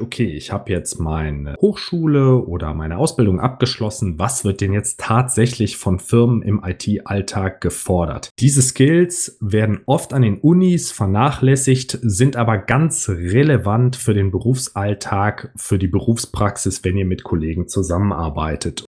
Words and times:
okay, 0.00 0.36
ich 0.36 0.52
habe 0.52 0.70
jetzt 0.72 0.98
meine 0.98 1.56
Hochschule 1.60 2.36
oder 2.36 2.74
meine 2.74 2.98
Ausbildung 2.98 3.40
abgeschlossen, 3.40 4.18
was 4.18 4.44
wird 4.44 4.60
denn 4.60 4.72
jetzt 4.72 5.00
tatsächlich 5.00 5.76
von 5.76 5.98
Firmen 5.98 6.42
im 6.42 6.62
IT-Alltag 6.64 7.60
gefordert? 7.60 8.30
Diese 8.38 8.62
Skills 8.62 9.36
werden 9.40 9.80
oft 9.86 10.12
an 10.12 10.22
den 10.22 10.38
Unis 10.38 10.90
vernachlässigt, 10.92 11.98
sind 12.02 12.36
aber 12.36 12.58
ganz 12.58 13.08
relevant 13.08 13.96
für 13.96 14.14
den 14.14 14.30
Berufsalltag, 14.30 15.52
für 15.56 15.78
die 15.78 15.88
Berufspraxis, 15.88 16.84
wenn 16.84 16.96
ihr 16.96 17.06
mit 17.06 17.22
Kollegen 17.22 17.68
zusammenarbeitet. 17.68 18.84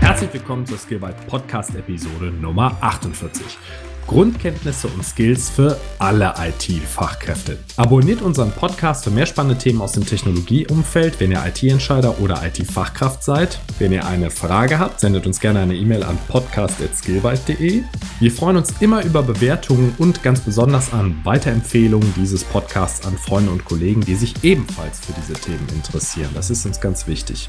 Herzlich 0.00 0.34
willkommen 0.34 0.66
zur 0.66 0.78
Skillbyte 0.78 1.26
Podcast 1.26 1.74
Episode 1.74 2.30
Nummer 2.30 2.76
48. 2.80 3.91
Grundkenntnisse 4.12 4.88
und 4.88 5.02
Skills 5.02 5.48
für 5.48 5.78
alle 5.98 6.34
IT-Fachkräfte. 6.36 7.56
Abonniert 7.78 8.20
unseren 8.20 8.52
Podcast 8.52 9.04
für 9.04 9.10
mehr 9.10 9.24
spannende 9.24 9.56
Themen 9.56 9.80
aus 9.80 9.92
dem 9.92 10.04
Technologieumfeld, 10.04 11.18
wenn 11.18 11.32
ihr 11.32 11.42
IT-Entscheider 11.46 12.20
oder 12.20 12.42
IT-Fachkraft 12.44 13.24
seid. 13.24 13.58
Wenn 13.78 13.90
ihr 13.90 14.04
eine 14.04 14.30
Frage 14.30 14.78
habt, 14.78 15.00
sendet 15.00 15.26
uns 15.26 15.40
gerne 15.40 15.60
eine 15.60 15.74
E-Mail 15.74 16.02
an 16.02 16.18
podcast.skillbyte.de. 16.28 17.84
Wir 18.20 18.30
freuen 18.30 18.58
uns 18.58 18.74
immer 18.80 19.02
über 19.02 19.22
Bewertungen 19.22 19.94
und 19.96 20.22
ganz 20.22 20.40
besonders 20.40 20.92
an 20.92 21.18
Weiterempfehlungen 21.24 22.12
dieses 22.14 22.44
Podcasts 22.44 23.06
an 23.06 23.16
Freunde 23.16 23.50
und 23.50 23.64
Kollegen, 23.64 24.02
die 24.02 24.16
sich 24.16 24.44
ebenfalls 24.44 25.00
für 25.00 25.14
diese 25.14 25.40
Themen 25.40 25.66
interessieren. 25.74 26.32
Das 26.34 26.50
ist 26.50 26.66
uns 26.66 26.82
ganz 26.82 27.06
wichtig. 27.06 27.48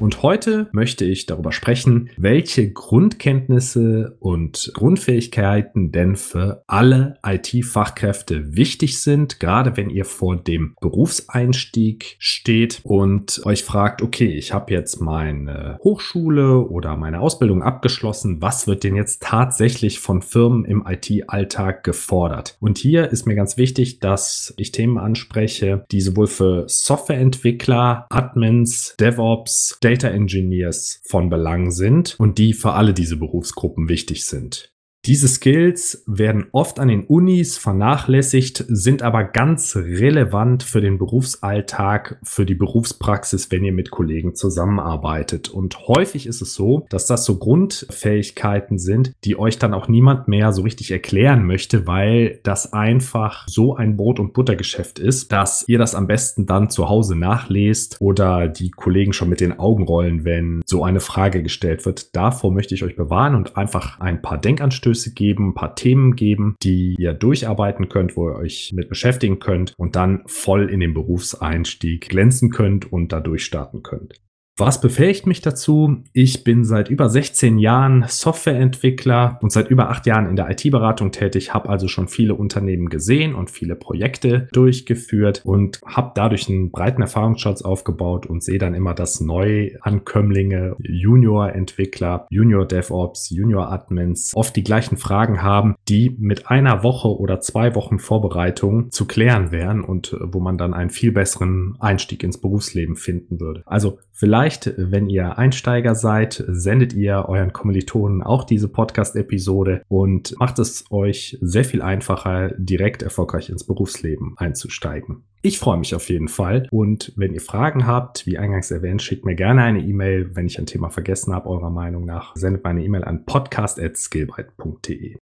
Und 0.00 0.22
heute 0.22 0.68
möchte 0.70 1.04
ich 1.04 1.26
darüber 1.26 1.50
sprechen, 1.50 2.10
welche 2.16 2.70
Grundkenntnisse 2.70 4.16
und 4.20 4.70
Grundfähigkeiten 4.74 5.90
denn 5.90 6.14
für 6.14 6.62
alle 6.68 7.18
IT-Fachkräfte 7.26 8.56
wichtig 8.56 9.00
sind, 9.02 9.40
gerade 9.40 9.76
wenn 9.76 9.90
ihr 9.90 10.04
vor 10.04 10.36
dem 10.36 10.76
Berufseinstieg 10.80 12.16
steht 12.20 12.80
und 12.84 13.40
euch 13.44 13.64
fragt, 13.64 14.00
okay, 14.02 14.28
ich 14.28 14.52
habe 14.52 14.72
jetzt 14.72 15.00
meine 15.00 15.78
Hochschule 15.82 16.58
oder 16.60 16.96
meine 16.96 17.20
Ausbildung 17.20 17.62
abgeschlossen, 17.64 18.40
was 18.40 18.68
wird 18.68 18.84
denn 18.84 18.94
jetzt 18.94 19.22
tatsächlich 19.22 19.98
von 19.98 20.22
Firmen 20.22 20.64
im 20.64 20.86
IT-Alltag 20.86 21.82
gefordert? 21.82 22.56
Und 22.60 22.78
hier 22.78 23.10
ist 23.10 23.26
mir 23.26 23.34
ganz 23.34 23.56
wichtig, 23.56 23.98
dass 23.98 24.54
ich 24.58 24.70
Themen 24.70 24.98
anspreche, 24.98 25.84
die 25.90 26.00
sowohl 26.00 26.28
für 26.28 26.68
Softwareentwickler, 26.68 28.06
Admins, 28.10 28.94
DevOps, 29.00 29.78
Data 29.88 30.08
Engineers 30.08 31.00
von 31.06 31.30
Belang 31.30 31.70
sind 31.70 32.20
und 32.20 32.36
die 32.36 32.52
für 32.52 32.74
alle 32.74 32.92
diese 32.92 33.16
Berufsgruppen 33.16 33.88
wichtig 33.88 34.26
sind. 34.26 34.70
Diese 35.08 35.26
Skills 35.26 36.02
werden 36.06 36.48
oft 36.52 36.78
an 36.78 36.88
den 36.88 37.04
Unis 37.04 37.56
vernachlässigt, 37.56 38.66
sind 38.68 39.02
aber 39.02 39.24
ganz 39.24 39.74
relevant 39.74 40.62
für 40.62 40.82
den 40.82 40.98
Berufsalltag, 40.98 42.18
für 42.22 42.44
die 42.44 42.54
Berufspraxis, 42.54 43.50
wenn 43.50 43.64
ihr 43.64 43.72
mit 43.72 43.90
Kollegen 43.90 44.34
zusammenarbeitet. 44.34 45.48
Und 45.48 45.88
häufig 45.88 46.26
ist 46.26 46.42
es 46.42 46.52
so, 46.52 46.84
dass 46.90 47.06
das 47.06 47.24
so 47.24 47.38
Grundfähigkeiten 47.38 48.78
sind, 48.78 49.14
die 49.24 49.38
euch 49.38 49.58
dann 49.58 49.72
auch 49.72 49.88
niemand 49.88 50.28
mehr 50.28 50.52
so 50.52 50.60
richtig 50.60 50.90
erklären 50.90 51.46
möchte, 51.46 51.86
weil 51.86 52.40
das 52.42 52.74
einfach 52.74 53.48
so 53.48 53.74
ein 53.74 53.96
Brot- 53.96 54.20
und 54.20 54.34
Buttergeschäft 54.34 54.98
ist, 54.98 55.32
dass 55.32 55.64
ihr 55.66 55.78
das 55.78 55.94
am 55.94 56.06
besten 56.06 56.44
dann 56.44 56.68
zu 56.68 56.90
Hause 56.90 57.16
nachlest 57.16 57.96
oder 58.00 58.46
die 58.46 58.72
Kollegen 58.72 59.14
schon 59.14 59.30
mit 59.30 59.40
den 59.40 59.58
Augen 59.58 59.84
rollen, 59.84 60.26
wenn 60.26 60.60
so 60.66 60.84
eine 60.84 61.00
Frage 61.00 61.42
gestellt 61.42 61.86
wird. 61.86 62.14
Davor 62.14 62.52
möchte 62.52 62.74
ich 62.74 62.84
euch 62.84 62.94
bewahren 62.94 63.34
und 63.34 63.56
einfach 63.56 64.00
ein 64.00 64.20
paar 64.20 64.36
Denkanstöße 64.36 64.97
Denkanstöße 64.98 65.14
geben, 65.14 65.50
ein 65.50 65.54
paar 65.54 65.74
Themen 65.74 66.16
geben, 66.16 66.56
die 66.62 66.96
ihr 66.98 67.12
durcharbeiten 67.12 67.88
könnt, 67.88 68.16
wo 68.16 68.28
ihr 68.28 68.36
euch 68.36 68.72
mit 68.74 68.88
beschäftigen 68.88 69.38
könnt 69.38 69.74
und 69.76 69.96
dann 69.96 70.22
voll 70.26 70.68
in 70.70 70.80
den 70.80 70.94
Berufseinstieg 70.94 72.08
glänzen 72.08 72.50
könnt 72.50 72.92
und 72.92 73.12
da 73.12 73.20
durchstarten 73.20 73.82
könnt. 73.82 74.20
Was 74.60 74.80
befähigt 74.80 75.24
mich 75.28 75.40
dazu? 75.40 76.02
Ich 76.12 76.42
bin 76.42 76.64
seit 76.64 76.90
über 76.90 77.08
16 77.08 77.60
Jahren 77.60 78.04
Softwareentwickler 78.08 79.38
und 79.40 79.52
seit 79.52 79.70
über 79.70 79.88
acht 79.88 80.04
Jahren 80.04 80.28
in 80.28 80.34
der 80.34 80.50
IT-Beratung 80.50 81.12
tätig, 81.12 81.54
habe 81.54 81.68
also 81.68 81.86
schon 81.86 82.08
viele 82.08 82.34
Unternehmen 82.34 82.88
gesehen 82.88 83.36
und 83.36 83.52
viele 83.52 83.76
Projekte 83.76 84.48
durchgeführt 84.50 85.42
und 85.44 85.80
habe 85.86 86.10
dadurch 86.16 86.48
einen 86.48 86.72
breiten 86.72 87.02
Erfahrungsschatz 87.02 87.62
aufgebaut 87.62 88.26
und 88.26 88.42
sehe 88.42 88.58
dann 88.58 88.74
immer, 88.74 88.94
dass 88.94 89.20
Neuankömmlinge, 89.20 90.74
Junior-Entwickler, 90.80 92.26
Junior-DevOps, 92.28 93.30
Junior-Admins 93.30 94.32
oft 94.34 94.56
die 94.56 94.64
gleichen 94.64 94.96
Fragen 94.96 95.40
haben, 95.40 95.76
die 95.88 96.16
mit 96.18 96.50
einer 96.50 96.82
Woche 96.82 97.16
oder 97.16 97.38
zwei 97.38 97.76
Wochen 97.76 98.00
Vorbereitung 98.00 98.90
zu 98.90 99.06
klären 99.06 99.52
wären 99.52 99.82
und 99.82 100.16
wo 100.20 100.40
man 100.40 100.58
dann 100.58 100.74
einen 100.74 100.90
viel 100.90 101.12
besseren 101.12 101.76
Einstieg 101.78 102.24
ins 102.24 102.40
Berufsleben 102.40 102.96
finden 102.96 103.38
würde. 103.38 103.62
Also 103.64 103.98
Vielleicht, 104.18 104.47
wenn 104.76 105.08
ihr 105.08 105.38
Einsteiger 105.38 105.94
seid, 105.94 106.42
sendet 106.48 106.92
ihr 106.92 107.26
euren 107.28 107.52
Kommilitonen 107.52 108.22
auch 108.22 108.44
diese 108.44 108.68
Podcast-Episode 108.68 109.82
und 109.88 110.34
macht 110.38 110.58
es 110.58 110.84
euch 110.90 111.38
sehr 111.40 111.64
viel 111.64 111.82
einfacher, 111.82 112.52
direkt 112.56 113.02
erfolgreich 113.02 113.50
ins 113.50 113.64
Berufsleben 113.64 114.34
einzusteigen. 114.38 115.24
Ich 115.42 115.58
freue 115.58 115.78
mich 115.78 115.94
auf 115.94 116.08
jeden 116.08 116.28
Fall. 116.28 116.66
Und 116.70 117.12
wenn 117.16 117.32
ihr 117.32 117.40
Fragen 117.40 117.86
habt, 117.86 118.26
wie 118.26 118.38
eingangs 118.38 118.70
erwähnt, 118.70 119.02
schickt 119.02 119.24
mir 119.24 119.36
gerne 119.36 119.62
eine 119.62 119.80
E-Mail. 119.80 120.34
Wenn 120.34 120.46
ich 120.46 120.58
ein 120.58 120.66
Thema 120.66 120.90
vergessen 120.90 121.34
habe, 121.34 121.48
eurer 121.48 121.70
Meinung 121.70 122.04
nach, 122.04 122.34
sendet 122.34 122.64
meine 122.64 122.82
E-Mail 122.82 123.04
an 123.04 123.24
podcast.skillbyte.de. 123.24 125.16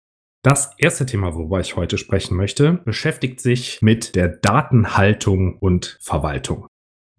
Das 0.45 0.75
erste 0.77 1.07
Thema, 1.07 1.35
worüber 1.35 1.61
ich 1.61 1.77
heute 1.77 1.99
sprechen 1.99 2.37
möchte, 2.37 2.81
beschäftigt 2.85 3.41
sich 3.41 3.81
mit 3.81 4.17
der 4.17 4.27
Datenhaltung 4.29 5.57
und 5.59 5.99
Verwaltung. 6.01 6.67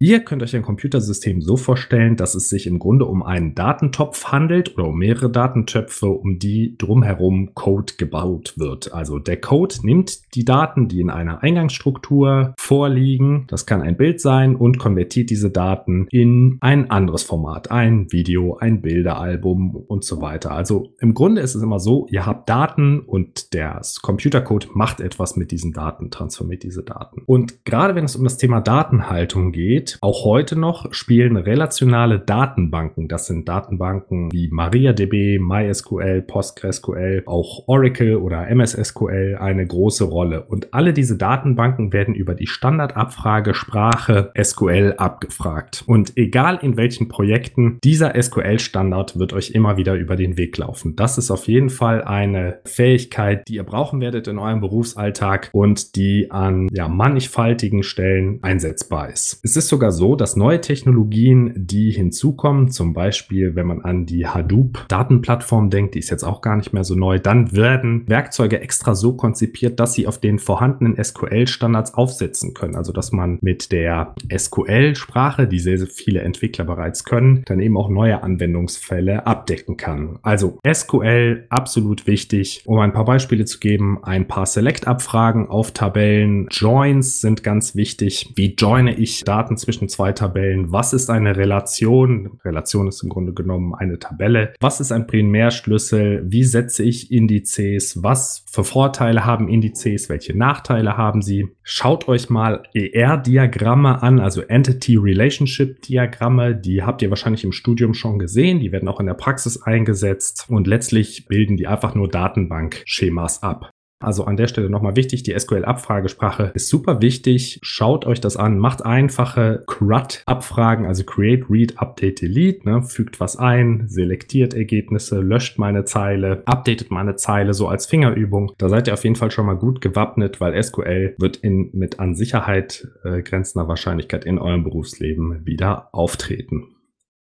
Ihr 0.04 0.20
könnt 0.20 0.42
euch 0.42 0.54
ein 0.54 0.60
Computersystem 0.60 1.40
so 1.40 1.56
vorstellen, 1.56 2.16
dass 2.16 2.34
es 2.34 2.50
sich 2.50 2.66
im 2.66 2.78
Grunde 2.78 3.06
um 3.06 3.22
einen 3.22 3.54
Datentopf 3.54 4.26
handelt 4.26 4.76
oder 4.76 4.88
um 4.88 4.98
mehrere 4.98 5.30
Datentöpfe, 5.30 6.08
um 6.08 6.38
die 6.38 6.76
drumherum 6.76 7.54
Code 7.54 7.94
gebaut 7.96 8.52
wird. 8.58 8.92
Also 8.92 9.18
der 9.18 9.40
Code 9.40 9.76
nimmt 9.82 10.34
die 10.34 10.44
Daten, 10.44 10.88
die 10.88 11.00
in 11.00 11.08
einer 11.08 11.42
Eingangsstruktur 11.42 12.52
vorliegen, 12.58 13.46
das 13.48 13.64
kann 13.64 13.80
ein 13.80 13.96
Bild 13.96 14.20
sein, 14.20 14.56
und 14.56 14.78
konvertiert 14.78 15.30
diese 15.30 15.50
Daten 15.50 16.06
in 16.10 16.58
ein 16.60 16.90
anderes 16.90 17.22
Format, 17.22 17.70
ein 17.70 18.12
Video, 18.12 18.58
ein 18.58 18.82
Bilderalbum 18.82 19.74
und 19.74 20.04
so 20.04 20.20
weiter. 20.20 20.50
Also 20.50 20.92
im 21.00 21.14
Grunde 21.14 21.40
ist 21.40 21.54
es 21.54 21.62
immer 21.62 21.80
so, 21.80 22.06
ihr 22.10 22.26
habt 22.26 22.50
Daten 22.50 23.00
und 23.00 23.54
der 23.54 23.80
Computercode 24.02 24.68
macht 24.74 25.00
etwas 25.00 25.36
mit 25.36 25.50
diesen 25.50 25.72
Daten, 25.72 26.10
transformiert 26.10 26.62
diese 26.62 26.82
Daten. 26.82 27.22
Und 27.24 27.64
gerade 27.64 27.94
wenn 27.94 28.04
es 28.04 28.16
um 28.16 28.24
das 28.24 28.36
Thema 28.36 28.60
Datenhaltung 28.60 29.50
geht, 29.50 29.93
auch 30.00 30.24
heute 30.24 30.58
noch 30.58 30.92
spielen 30.92 31.36
relationale 31.36 32.18
Datenbanken, 32.18 33.08
das 33.08 33.26
sind 33.26 33.48
Datenbanken 33.48 34.30
wie 34.32 34.48
MariaDB, 34.48 35.38
MySQL, 35.38 36.22
PostgreSQL, 36.22 37.22
auch 37.26 37.64
Oracle 37.66 38.16
oder 38.16 38.48
MSSQL 38.48 39.36
eine 39.38 39.66
große 39.66 40.04
Rolle. 40.04 40.42
Und 40.42 40.72
alle 40.74 40.92
diese 40.92 41.16
Datenbanken 41.16 41.92
werden 41.92 42.14
über 42.14 42.34
die 42.34 42.46
Standardabfragesprache 42.46 44.32
SQL 44.40 44.94
abgefragt. 44.96 45.84
Und 45.86 46.16
egal 46.16 46.58
in 46.62 46.76
welchen 46.76 47.08
Projekten, 47.08 47.78
dieser 47.84 48.20
SQL-Standard 48.20 49.18
wird 49.18 49.32
euch 49.32 49.50
immer 49.50 49.76
wieder 49.76 49.94
über 49.94 50.16
den 50.16 50.36
Weg 50.36 50.56
laufen. 50.58 50.96
Das 50.96 51.18
ist 51.18 51.30
auf 51.30 51.48
jeden 51.48 51.70
Fall 51.70 52.02
eine 52.02 52.60
Fähigkeit, 52.64 53.48
die 53.48 53.54
ihr 53.54 53.64
brauchen 53.64 54.00
werdet 54.00 54.28
in 54.28 54.38
eurem 54.38 54.60
Berufsalltag 54.60 55.50
und 55.52 55.96
die 55.96 56.30
an 56.30 56.68
ja, 56.72 56.88
mannigfaltigen 56.88 57.82
Stellen 57.82 58.38
einsetzbar 58.42 59.10
ist. 59.10 59.40
Es 59.42 59.56
ist 59.56 59.68
sogar 59.68 59.83
sogar 59.84 59.92
so, 59.92 60.16
dass 60.16 60.36
neue 60.36 60.60
Technologien, 60.62 61.52
die 61.56 61.90
hinzukommen, 61.90 62.70
zum 62.70 62.94
Beispiel, 62.94 63.54
wenn 63.54 63.66
man 63.66 63.82
an 63.82 64.06
die 64.06 64.26
Hadoop-Datenplattform 64.26 65.68
denkt, 65.68 65.94
die 65.94 65.98
ist 65.98 66.10
jetzt 66.10 66.24
auch 66.24 66.40
gar 66.40 66.56
nicht 66.56 66.72
mehr 66.72 66.84
so 66.84 66.94
neu, 66.94 67.18
dann 67.18 67.52
werden 67.52 68.04
Werkzeuge 68.08 68.60
extra 68.60 68.94
so 68.94 69.14
konzipiert, 69.14 69.78
dass 69.80 69.92
sie 69.92 70.06
auf 70.06 70.18
den 70.18 70.38
vorhandenen 70.38 71.02
SQL-Standards 71.02 71.94
aufsetzen 71.94 72.54
können. 72.54 72.76
Also, 72.76 72.92
dass 72.92 73.12
man 73.12 73.38
mit 73.42 73.72
der 73.72 74.14
SQL-Sprache, 74.34 75.46
die 75.46 75.58
sehr, 75.58 75.76
sehr 75.76 75.88
viele 75.88 76.22
Entwickler 76.22 76.64
bereits 76.64 77.04
können, 77.04 77.42
dann 77.44 77.60
eben 77.60 77.76
auch 77.76 77.90
neue 77.90 78.22
Anwendungsfälle 78.22 79.26
abdecken 79.26 79.76
kann. 79.76 80.18
Also, 80.22 80.58
SQL 80.66 81.44
absolut 81.50 82.06
wichtig. 82.06 82.62
Um 82.64 82.78
ein 82.78 82.94
paar 82.94 83.04
Beispiele 83.04 83.44
zu 83.44 83.58
geben, 83.58 83.98
ein 84.02 84.28
paar 84.28 84.46
Select-Abfragen 84.46 85.48
auf 85.48 85.72
Tabellen, 85.72 86.48
Joins 86.50 87.20
sind 87.20 87.42
ganz 87.42 87.76
wichtig. 87.76 88.32
Wie 88.34 88.54
joine 88.54 88.94
ich 88.94 89.24
Daten 89.24 89.58
zwischen 89.64 89.88
zwei 89.88 90.12
Tabellen. 90.12 90.72
Was 90.72 90.92
ist 90.92 91.10
eine 91.10 91.36
Relation? 91.36 92.38
Relation 92.44 92.88
ist 92.88 93.02
im 93.02 93.08
Grunde 93.08 93.32
genommen 93.32 93.74
eine 93.74 93.98
Tabelle. 93.98 94.52
Was 94.60 94.80
ist 94.80 94.92
ein 94.92 95.06
Primärschlüssel? 95.06 96.24
Wie 96.26 96.44
setze 96.44 96.82
ich 96.82 97.10
Indizes? 97.10 98.02
Was 98.02 98.44
für 98.50 98.64
Vorteile 98.64 99.24
haben 99.24 99.48
Indizes? 99.48 100.08
Welche 100.08 100.36
Nachteile 100.36 100.96
haben 100.96 101.22
sie? 101.22 101.48
Schaut 101.62 102.08
euch 102.08 102.28
mal 102.30 102.62
ER-Diagramme 102.74 104.02
an, 104.02 104.20
also 104.20 104.42
Entity 104.42 104.96
Relationship 104.96 105.82
Diagramme. 105.82 106.54
Die 106.54 106.82
habt 106.82 107.02
ihr 107.02 107.10
wahrscheinlich 107.10 107.44
im 107.44 107.52
Studium 107.52 107.94
schon 107.94 108.18
gesehen. 108.18 108.60
Die 108.60 108.70
werden 108.70 108.88
auch 108.88 109.00
in 109.00 109.06
der 109.06 109.14
Praxis 109.14 109.62
eingesetzt 109.62 110.46
und 110.48 110.66
letztlich 110.66 111.26
bilden 111.26 111.56
die 111.56 111.66
einfach 111.66 111.94
nur 111.94 112.08
Datenbankschemas 112.08 113.42
ab. 113.42 113.70
Also 114.00 114.24
an 114.24 114.36
der 114.36 114.48
Stelle 114.48 114.68
nochmal 114.68 114.96
wichtig, 114.96 115.22
die 115.22 115.38
SQL-Abfragesprache 115.38 116.52
ist 116.54 116.68
super 116.68 117.00
wichtig. 117.00 117.58
Schaut 117.62 118.04
euch 118.06 118.20
das 118.20 118.36
an, 118.36 118.58
macht 118.58 118.84
einfache 118.84 119.64
CRUD-Abfragen, 119.66 120.86
also 120.86 121.04
Create, 121.04 121.48
Read, 121.48 121.78
Update, 121.78 122.20
Delete. 122.20 122.68
Ne? 122.68 122.82
Fügt 122.82 123.20
was 123.20 123.36
ein, 123.36 123.84
selektiert 123.86 124.52
Ergebnisse, 124.54 125.20
löscht 125.20 125.58
meine 125.58 125.84
Zeile, 125.84 126.42
updatet 126.44 126.90
meine 126.90 127.16
Zeile 127.16 127.54
so 127.54 127.68
als 127.68 127.86
Fingerübung. 127.86 128.52
Da 128.58 128.68
seid 128.68 128.88
ihr 128.88 128.94
auf 128.94 129.04
jeden 129.04 129.16
Fall 129.16 129.30
schon 129.30 129.46
mal 129.46 129.56
gut 129.56 129.80
gewappnet, 129.80 130.40
weil 130.40 130.60
SQL 130.62 131.14
wird 131.18 131.38
in, 131.38 131.70
mit 131.72 131.98
an 132.00 132.14
Sicherheit 132.14 132.86
äh, 133.04 133.22
grenzender 133.22 133.68
Wahrscheinlichkeit 133.68 134.24
in 134.24 134.38
eurem 134.38 134.64
Berufsleben 134.64 135.46
wieder 135.46 135.88
auftreten. 135.92 136.73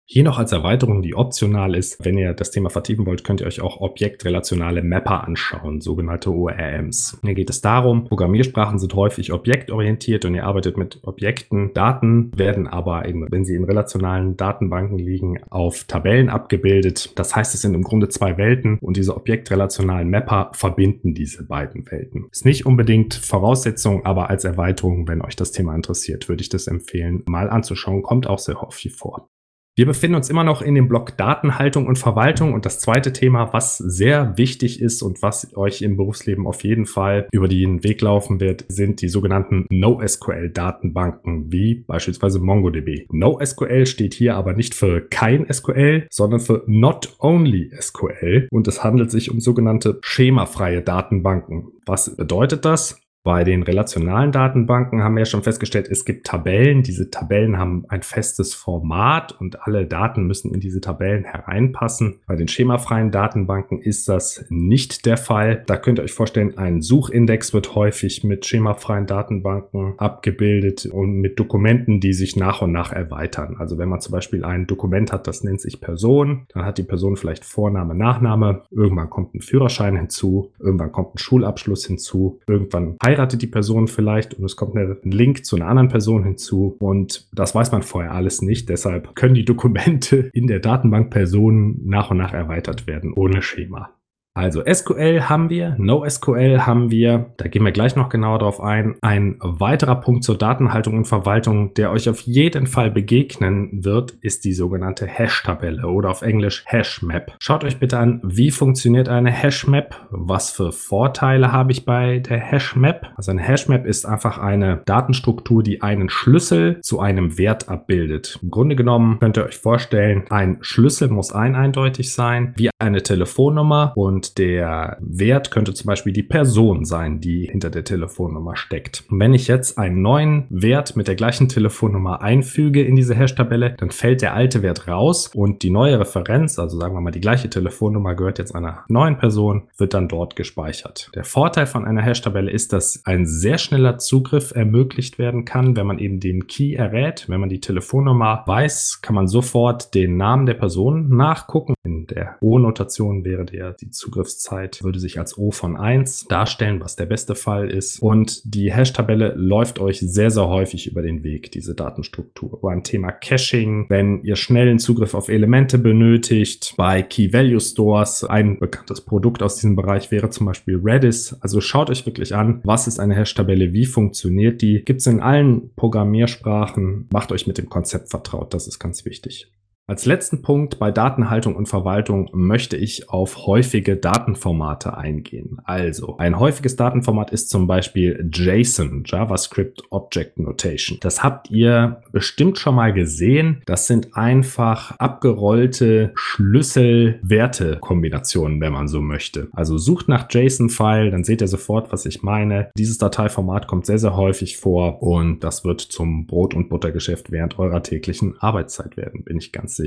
Hier 0.05 0.25
noch 0.25 0.39
als 0.39 0.53
Erweiterung, 0.53 1.01
die 1.01 1.15
optional 1.15 1.75
ist, 1.75 2.05
wenn 2.05 2.19
ihr 2.19 2.35
das 2.35 2.51
Thema 2.51 2.69
vertiefen 2.69 3.07
wollt, 3.07 3.25
könnt 3.25 3.41
ihr 3.41 3.47
euch 3.47 3.63
auch 3.63 3.81
objektrelationale 3.81 4.83
Mapper 4.83 5.25
anschauen, 5.25 5.81
sogenannte 5.81 6.31
ORMs. 6.31 7.19
Hier 7.23 7.35
geht 7.35 7.49
es 7.49 7.63
darum, 7.63 8.05
Programmiersprachen 8.05 8.79
sind 8.79 8.95
häufig 8.95 9.33
objektorientiert 9.33 10.27
und 10.27 10.35
ihr 10.35 10.45
arbeitet 10.45 10.77
mit 10.77 10.99
Objekten. 11.05 11.73
Daten 11.73 12.31
werden 12.37 12.67
aber, 12.67 13.09
eben, 13.09 13.27
wenn 13.31 13.47
sie 13.47 13.55
in 13.55 13.65
relationalen 13.65 14.37
Datenbanken 14.37 14.99
liegen, 14.99 15.43
auf 15.49 15.85
Tabellen 15.85 16.29
abgebildet. 16.29 17.19
Das 17.19 17.35
heißt, 17.35 17.55
es 17.55 17.63
sind 17.63 17.73
im 17.73 17.83
Grunde 17.83 18.11
zwei 18.11 18.37
Welten 18.37 18.79
und 18.83 18.99
diese 18.99 19.17
objektrelationalen 19.17 20.11
Mapper 20.11 20.51
verbinden 20.53 21.15
diese 21.15 21.47
beiden 21.47 21.91
Welten. 21.91 22.27
Ist 22.31 22.45
nicht 22.45 22.67
unbedingt 22.67 23.15
Voraussetzung, 23.15 24.05
aber 24.05 24.29
als 24.29 24.45
Erweiterung, 24.45 25.09
wenn 25.09 25.23
euch 25.23 25.37
das 25.37 25.53
Thema 25.53 25.75
interessiert, 25.75 26.29
würde 26.29 26.43
ich 26.43 26.51
das 26.51 26.67
empfehlen, 26.67 27.23
mal 27.25 27.49
anzuschauen. 27.49 28.03
Kommt 28.03 28.27
auch 28.27 28.41
sehr 28.41 28.61
häufig 28.61 28.93
vor. 28.93 29.32
Wir 29.75 29.87
befinden 29.87 30.17
uns 30.17 30.29
immer 30.29 30.45
noch 30.45 30.61
in 30.61 30.75
dem 30.75 30.87
Block 30.87 31.17
Datenhaltung 31.17 31.87
und 31.87 31.99
Verwaltung 31.99 32.53
und 32.53 32.67
das 32.67 32.79
zweite 32.79 33.15
Thema, 33.15 33.55
was 33.55 33.79
sehr 33.79 34.37
wichtig 34.37 34.83
ist 34.83 35.01
und 35.01 35.23
was 35.23 35.57
euch 35.57 35.81
im 35.81 35.97
Berufsleben 35.97 36.47
auf 36.47 36.63
jeden 36.63 36.85
Fall 36.85 37.27
über 37.33 37.49
den 37.49 37.83
Weg 37.83 38.03
laufen 38.03 38.39
wird, 38.39 38.67
sind 38.69 39.01
die 39.01 39.09
sogenannten 39.09 39.65
NoSQL-Datenbanken 39.71 41.51
wie 41.51 41.77
beispielsweise 41.87 42.39
MongoDB. 42.39 43.07
NoSQL 43.11 43.87
steht 43.87 44.13
hier 44.13 44.37
aber 44.37 44.53
nicht 44.53 44.75
für 44.75 45.01
kein 45.09 45.51
SQL, 45.51 46.07
sondern 46.11 46.41
für 46.41 46.65
Not 46.67 47.17
Only 47.19 47.73
SQL 47.81 48.49
und 48.51 48.69
es 48.69 48.85
handelt 48.85 49.11
sich 49.11 49.31
um 49.31 49.41
sogenannte 49.41 50.01
schemafreie 50.03 50.83
Datenbanken. 50.83 51.69
Was 51.87 52.15
bedeutet 52.15 52.67
das? 52.67 53.02
Bei 53.25 53.45
den 53.45 53.63
relationalen 53.63 54.33
Datenbanken 54.33 55.05
haben 55.05 55.15
wir 55.15 55.21
ja 55.21 55.27
schon 55.27 55.45
festgestellt, 55.45 55.87
es 55.89 56.05
gibt 56.05 56.27
Tabellen. 56.27 56.83
Diese 56.83 57.09
Tabellen 57.09 57.57
haben 57.57 57.85
ein 57.89 58.03
festes 58.03 58.53
Format 58.53 59.31
und 59.41 59.63
alle 59.63 59.87
Daten 59.87 60.27
müssen 60.27 60.53
in 60.53 60.59
diese 60.59 60.81
Tabellen 60.81 61.23
hereinpassen. 61.23 62.19
Bei 62.27 62.35
den 62.35 62.49
schemafreien 62.49 63.13
Datenbanken 63.13 63.81
ist 63.81 64.09
das 64.09 64.45
nicht 64.49 65.07
der 65.07 65.17
Fall. 65.17 65.63
Da 65.67 65.77
könnt 65.77 66.01
ihr 66.01 66.03
euch 66.03 66.13
vorstellen, 66.13 66.59
ein 66.59 66.83
Suchindex 66.83 67.55
wird 67.55 67.77
häufig 67.77 68.25
mit 68.25 68.45
schemafreien 68.45 69.07
Datenbanken 69.07 69.95
abgebildet 69.99 70.87
und 70.87 71.21
mit 71.21 71.39
Dokumenten, 71.39 72.01
die 72.01 72.15
sich 72.15 72.35
nach 72.35 72.61
und 72.61 72.73
nach 72.73 72.91
erweitern. 72.91 73.55
Also 73.57 73.79
wenn 73.79 73.89
man 73.89 74.01
zum 74.01 74.11
Beispiel 74.11 74.45
ein 74.45 74.67
Dokument 74.67 75.13
hat, 75.13 75.29
das 75.29 75.45
nennt 75.45 75.61
sich 75.61 75.81
Person, 75.81 76.47
dann 76.53 76.65
hat 76.65 76.77
die 76.77 76.83
Person 76.83 77.17
vielleicht 77.17 77.45
Vorname, 77.45 77.95
Nachname. 77.95 78.63
Irgendwann 78.73 79.11
kommt 79.11 79.33
ein 79.37 79.43
Führerschein 79.43 79.97
hinzu. 79.97 80.51
Irgendwann 80.59 80.91
kommt 80.91 81.15
ein 81.15 81.19
Schulabschluss 81.19 81.87
hinzu. 81.87 82.41
Irgendwann 82.49 82.97
heiratet 83.13 83.43
die 83.43 83.47
Person 83.47 83.89
vielleicht 83.89 84.35
und 84.35 84.45
es 84.45 84.57
kommt 84.57 84.75
ein 84.75 84.99
Link 85.05 85.45
zu 85.45 85.57
einer 85.57 85.67
anderen 85.67 85.89
Person 85.89 86.25
hinzu 86.25 86.77
und 86.79 87.29
das 87.33 87.55
weiß 87.55 87.73
man 87.73 87.83
vorher 87.83 88.13
alles 88.13 88.43
nicht. 88.43 88.69
Deshalb 88.69 89.15
können 89.15 89.35
die 89.35 89.45
Dokumente 89.45 90.31
in 90.33 90.47
der 90.47 90.61
Datenbank 90.61 91.11
Personen 91.11 91.81
nach 91.85 92.11
und 92.11 92.19
nach 92.19 92.33
erweitert 92.33 92.87
werden 92.87 93.13
ohne 93.13 93.43
Schema. 93.43 93.91
Also 94.35 94.63
SQL 94.65 95.29
haben 95.29 95.51
wir, 95.51 95.75
NoSQL 95.79 96.61
haben 96.61 96.91
wir, 96.91 97.35
da 97.37 97.49
gehen 97.49 97.65
wir 97.65 97.73
gleich 97.73 97.97
noch 97.97 98.09
genauer 98.09 98.39
drauf 98.39 98.63
ein. 98.63 98.97
Ein 99.03 99.37
weiterer 99.43 99.97
Punkt 99.97 100.25
zur 100.25 100.39
Datenhaltung 100.39 100.97
und 100.97 101.05
Verwaltung, 101.05 101.75
der 101.75 101.91
euch 101.91 102.09
auf 102.09 102.21
jeden 102.21 102.67
Fall 102.67 102.91
begegnen 102.91 103.85
wird, 103.85 104.13
ist 104.23 104.47
die 104.47 104.55
sogenannte 104.55 105.07
Hash-Tabelle 105.07 105.87
oder 105.87 106.09
auf 106.09 106.23
Englisch 106.23 106.65
Hash-Map. 106.65 107.37
Schaut 107.41 107.63
euch 107.63 107.79
bitte 107.79 107.99
an, 107.99 108.21
wie 108.25 108.51
funktioniert 108.51 109.11
eine 109.11 109.31
Hash-Map, 109.31 109.95
was 110.11 110.51
für 110.51 110.73
Vorteile 110.73 111.53
habe 111.53 111.73
ich 111.73 111.85
bei 111.85 112.21
der 112.21 112.39
Hash-Map. 112.39 113.13
Also 113.17 113.33
eine 113.33 113.43
Hash-Map 113.43 113.85
ist 113.85 114.07
einfach 114.07 114.39
eine 114.39 114.81
Datenstruktur, 114.87 115.63
die 115.63 115.83
einen 115.83 116.09
Schlüssel 116.09 116.81
zu 116.81 117.01
einem 117.01 117.37
Wert 117.37 117.69
abbildet. 117.69 118.39
Im 118.43 118.51
Grunde 118.51 118.77
genommen 118.77 119.19
könnt 119.21 119.37
ihr 119.37 119.45
euch 119.45 119.59
vorstellen, 119.59 120.25
ein 120.31 120.57
Schlüssel 120.63 121.09
muss 121.09 121.33
ein 121.33 121.55
eindeutig 121.55 122.15
sein, 122.15 122.55
wie 122.57 122.71
eine 122.79 123.03
Telefonnummer 123.03 123.93
und 123.95 124.22
und 124.23 124.39
der 124.39 124.99
Wert 125.01 125.51
könnte 125.51 125.75
zum 125.75 125.89
Beispiel 125.89 126.13
die 126.13 126.23
Person 126.23 126.85
sein, 126.85 127.21
die 127.21 127.49
hinter 127.51 127.71
der 127.71 127.83
Telefonnummer 127.83 128.55
steckt. 128.55 129.03
Und 129.11 129.19
wenn 129.19 129.35
ich 129.35 129.49
jetzt 129.49 129.79
einen 129.79 130.01
neuen 130.01 130.47
Wert 130.49 130.95
mit 130.95 131.09
der 131.09 131.17
gleichen 131.17 131.49
Telefonnummer 131.49 132.23
einfüge 132.23 132.85
in 132.85 132.95
diese 132.95 133.17
Hash-Tabelle, 133.17 133.75
dann 133.79 133.91
fällt 133.91 134.23
der 134.23 134.35
alte 134.35 134.63
Wert 134.63 134.87
raus 134.87 135.33
und 135.35 135.65
die 135.65 135.71
neue 135.71 135.99
Referenz, 135.99 136.61
also 136.61 136.79
sagen 136.79 136.95
wir 136.95 137.01
mal 137.01 137.11
die 137.11 137.21
gleiche 137.21 137.51
Telefonnummer 137.51 138.15
gehört 138.15 138.39
jetzt 138.39 138.55
einer 138.55 138.85
neuen 138.87 139.19
Person, 139.19 139.63
wird 139.77 139.93
dann 139.93 140.07
dort 140.07 140.37
gespeichert. 140.37 141.11
Der 141.17 141.25
Vorteil 141.25 141.67
von 141.67 141.85
einer 141.85 142.03
Hash-Tabelle 142.03 142.51
ist, 142.53 142.73
dass 142.73 143.03
ein 143.05 143.27
sehr 143.27 143.59
schneller 143.59 143.99
Zugriff 143.99 144.53
ermöglicht 144.55 145.19
werden 145.19 145.45
kann, 145.45 145.75
wenn 145.75 145.87
man 145.87 145.99
eben 145.99 146.21
den 146.21 146.47
Key 146.47 146.75
errät. 146.75 147.25
Wenn 147.29 147.41
man 147.41 147.49
die 147.49 147.61
Telefonnummer 147.61 148.45
weiß, 148.47 149.01
kann 149.03 149.17
man 149.17 149.27
sofort 149.27 149.95
den 149.95 150.17
Namen 150.17 150.47
der 150.47 150.55
Person 150.55 151.09
nachgucken. 151.09 151.75
In 151.83 152.07
der 152.07 152.37
O-Notation 152.41 153.25
wäre 153.25 153.45
der 153.45 153.73
die 153.73 153.91
Zugriff 153.91 154.12
Zugriffszeit 154.13 154.85
würde 154.85 155.01
sich 155.01 155.19
als 155.19 155.39
O 155.39 155.51
von 155.51 155.77
1 155.77 156.27
darstellen, 156.29 156.81
was 156.81 156.97
der 156.97 157.07
beste 157.07 157.35
Fall 157.35 157.71
ist. 157.71 158.01
Und 158.01 158.43
die 158.45 158.73
Hash-Tabelle 158.73 159.33
läuft 159.37 159.79
euch 159.79 160.01
sehr, 160.01 160.31
sehr 160.31 160.49
häufig 160.49 160.87
über 160.87 161.01
den 161.01 161.25
Weg, 161.25 161.51
diese 161.53 161.75
Datenstruktur. 161.75 162.61
Beim 162.61 162.83
Thema 162.83 163.11
Caching, 163.11 163.87
wenn 163.89 164.23
ihr 164.23 164.37
schnellen 164.37 164.79
Zugriff 164.79 165.15
auf 165.15 165.29
Elemente 165.29 165.79
benötigt, 165.79 166.75
bei 166.77 167.03
Key-Value-Stores, 167.03 168.25
ein 168.25 168.59
bekanntes 168.59 169.01
Produkt 169.01 169.43
aus 169.43 169.57
diesem 169.57 169.77
Bereich 169.77 170.11
wäre 170.11 170.29
zum 170.29 170.47
Beispiel 170.47 170.79
Redis. 170.83 171.37
Also 171.41 171.61
schaut 171.61 171.89
euch 171.89 172.05
wirklich 172.05 172.35
an, 172.35 172.61
was 172.65 172.87
ist 172.87 173.01
eine 173.01 173.15
Hash-Tabelle, 173.15 173.73
wie 173.73 173.87
funktioniert 173.87 174.61
die. 174.61 174.85
Gibt 174.85 175.01
es 175.01 175.07
in 175.07 175.21
allen 175.21 175.71
Programmiersprachen. 175.75 177.09
Macht 177.11 177.33
euch 177.33 177.47
mit 177.47 177.57
dem 177.57 177.71
Konzept 177.71 178.11
vertraut, 178.11 178.53
das 178.53 178.67
ist 178.67 178.79
ganz 178.79 179.07
wichtig. 179.07 179.51
Als 179.89 180.07
letzten 180.07 180.43
Punkt 180.43 180.79
bei 180.79 180.93
Datenhaltung 180.93 181.57
und 181.57 181.67
Verwaltung 181.67 182.31
möchte 182.33 182.77
ich 182.77 183.11
auf 183.11 183.47
häufige 183.47 183.97
Datenformate 183.97 184.97
eingehen. 184.97 185.59
Also, 185.65 186.19
ein 186.19 186.39
häufiges 186.39 186.77
Datenformat 186.77 187.33
ist 187.33 187.51
zum 187.51 187.67
Beispiel 187.67 188.31
JSON, 188.33 189.03
JavaScript 189.05 189.83
Object 189.91 190.39
Notation. 190.39 190.99
Das 191.01 191.25
habt 191.25 191.51
ihr 191.51 192.01
bestimmt 192.13 192.59
schon 192.59 192.77
mal 192.77 192.93
gesehen. 192.93 193.61
Das 193.67 193.89
sind 193.89 194.17
einfach 194.17 194.93
abgerollte 194.99 196.13
Schlüssel-Werte-Kombinationen, 196.15 198.61
wenn 198.61 198.73
man 198.73 198.87
so 198.87 199.01
möchte. 199.01 199.49
Also 199.53 199.79
sucht 199.79 200.09
nach 200.09 200.29
JSON-File, 200.31 201.11
dann 201.11 201.25
seht 201.25 201.41
ihr 201.41 201.49
sofort, 201.49 201.93
was 201.93 202.07
ich 202.07 202.23
meine. 202.23 202.71
Dieses 202.79 202.99
Dateiformat 202.99 203.67
kommt 203.67 203.87
sehr, 203.87 203.99
sehr 203.99 204.15
häufig 204.15 204.59
vor 204.59 205.03
und 205.03 205.43
das 205.43 205.65
wird 205.65 205.81
zum 205.81 206.29
Brot- 206.29 206.55
und 206.55 206.69
Buttergeschäft 206.69 207.33
während 207.33 207.59
eurer 207.59 207.83
täglichen 207.83 208.39
Arbeitszeit 208.39 208.97
werden, 208.97 209.25
bin 209.25 209.39
ich 209.39 209.51
ganz 209.51 209.73
sicher. 209.75 209.82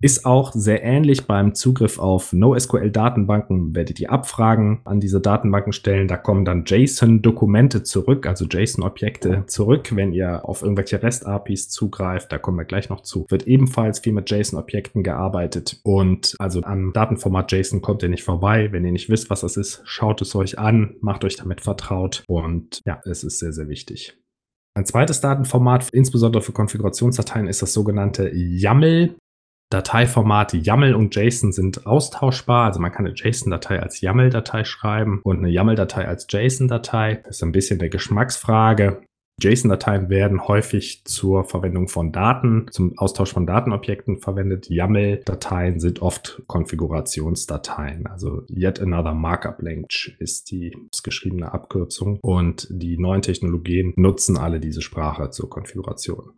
Ist 0.00 0.24
auch 0.24 0.52
sehr 0.52 0.84
ähnlich 0.84 1.26
beim 1.26 1.54
Zugriff 1.56 1.98
auf 1.98 2.32
NoSQL-Datenbanken. 2.32 3.74
Werdet 3.74 3.98
ihr 3.98 4.12
Abfragen 4.12 4.80
an 4.84 5.00
diese 5.00 5.20
Datenbanken 5.20 5.72
stellen. 5.72 6.06
Da 6.06 6.16
kommen 6.16 6.44
dann 6.44 6.64
JSON-Dokumente 6.64 7.82
zurück, 7.82 8.26
also 8.26 8.44
JSON-Objekte 8.44 9.44
zurück, 9.46 9.96
wenn 9.96 10.12
ihr 10.12 10.48
auf 10.48 10.62
irgendwelche 10.62 11.02
REST-APIs 11.02 11.68
zugreift. 11.70 12.30
Da 12.30 12.38
kommen 12.38 12.58
wir 12.58 12.64
gleich 12.64 12.90
noch 12.90 13.00
zu. 13.00 13.26
Wird 13.28 13.48
ebenfalls 13.48 13.98
viel 13.98 14.12
mit 14.12 14.30
JSON-Objekten 14.30 15.02
gearbeitet. 15.02 15.80
Und 15.82 16.36
also 16.38 16.62
am 16.62 16.92
Datenformat 16.92 17.50
JSON 17.50 17.82
kommt 17.82 18.04
ihr 18.04 18.08
nicht 18.08 18.22
vorbei. 18.22 18.70
Wenn 18.70 18.84
ihr 18.84 18.92
nicht 18.92 19.10
wisst, 19.10 19.30
was 19.30 19.40
das 19.40 19.56
ist, 19.56 19.80
schaut 19.84 20.22
es 20.22 20.36
euch 20.36 20.60
an, 20.60 20.94
macht 21.00 21.24
euch 21.24 21.34
damit 21.34 21.60
vertraut. 21.60 22.22
Und 22.28 22.82
ja, 22.86 23.00
es 23.04 23.24
ist 23.24 23.40
sehr, 23.40 23.52
sehr 23.52 23.68
wichtig. 23.68 24.16
Ein 24.76 24.86
zweites 24.86 25.20
Datenformat, 25.20 25.88
insbesondere 25.90 26.40
für 26.40 26.52
Konfigurationsdateien, 26.52 27.48
ist 27.48 27.62
das 27.62 27.72
sogenannte 27.72 28.30
YAML. 28.32 29.16
Dateiformate 29.70 30.56
YAML 30.56 30.94
und 30.94 31.14
JSON 31.14 31.52
sind 31.52 31.86
austauschbar. 31.86 32.66
Also 32.66 32.80
man 32.80 32.92
kann 32.92 33.06
eine 33.06 33.14
JSON-Datei 33.14 33.80
als 33.80 34.00
YAML-Datei 34.00 34.64
schreiben 34.64 35.20
und 35.22 35.38
eine 35.38 35.50
YAML-Datei 35.50 36.06
als 36.08 36.26
JSON-Datei. 36.30 37.22
Das 37.24 37.36
ist 37.36 37.42
ein 37.42 37.52
bisschen 37.52 37.78
der 37.78 37.90
Geschmacksfrage. 37.90 39.02
JSON-Dateien 39.40 40.08
werden 40.08 40.48
häufig 40.48 41.04
zur 41.04 41.44
Verwendung 41.44 41.86
von 41.86 42.10
Daten, 42.10 42.66
zum 42.72 42.98
Austausch 42.98 43.32
von 43.32 43.46
Datenobjekten 43.46 44.18
verwendet. 44.18 44.68
YAML-Dateien 44.68 45.78
sind 45.78 46.02
oft 46.02 46.42
Konfigurationsdateien. 46.48 48.08
Also 48.08 48.42
Yet 48.48 48.80
Another 48.80 49.14
Markup 49.14 49.62
Language 49.62 50.16
ist 50.18 50.50
die 50.50 50.76
geschriebene 51.04 51.52
Abkürzung. 51.52 52.18
Und 52.20 52.66
die 52.70 52.98
neuen 52.98 53.22
Technologien 53.22 53.92
nutzen 53.96 54.36
alle 54.38 54.58
diese 54.58 54.82
Sprache 54.82 55.30
zur 55.30 55.48
Konfiguration. 55.48 56.32